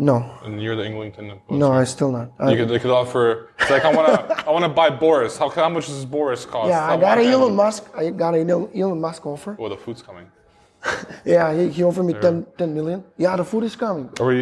No, 0.00 0.38
and 0.44 0.62
you're 0.62 0.76
the 0.76 0.84
influencer. 0.84 1.40
no, 1.50 1.72
I 1.72 1.82
still 1.84 2.12
not. 2.12 2.30
I, 2.38 2.52
You 2.52 2.56
could, 2.56 2.68
they 2.68 2.78
could 2.78 2.92
offer. 2.92 3.50
It's 3.58 3.70
like 3.70 3.84
I 3.84 3.92
want 3.92 4.06
to. 4.06 4.46
I 4.48 4.50
want 4.50 4.64
to 4.64 4.68
buy 4.68 4.90
Boris. 4.90 5.36
How, 5.36 5.48
how 5.48 5.68
much 5.68 5.86
does 5.88 6.04
Boris 6.04 6.44
cost? 6.46 6.68
yeah, 6.68 6.84
I 6.84 6.90
want 6.90 7.00
got 7.00 7.18
an 7.18 7.24
him. 7.24 7.32
Elon 7.32 7.56
Musk. 7.56 7.90
I 7.96 8.10
got 8.10 8.34
an 8.36 8.48
Elon 8.48 9.00
Musk 9.00 9.26
offer. 9.26 9.56
Oh, 9.58 9.68
the 9.68 9.76
food's 9.76 10.02
coming. 10.02 10.26
Yeah, 11.24 11.52
he, 11.52 11.68
he 11.70 11.82
offered 11.82 12.04
me 12.04 12.14
10, 12.14 12.46
10 12.56 12.72
million. 12.72 13.04
Yeah, 13.16 13.34
the 13.36 13.44
food 13.44 13.64
is 13.64 13.74
coming. 13.76 14.08
Are 14.20 14.26
we? 14.26 14.36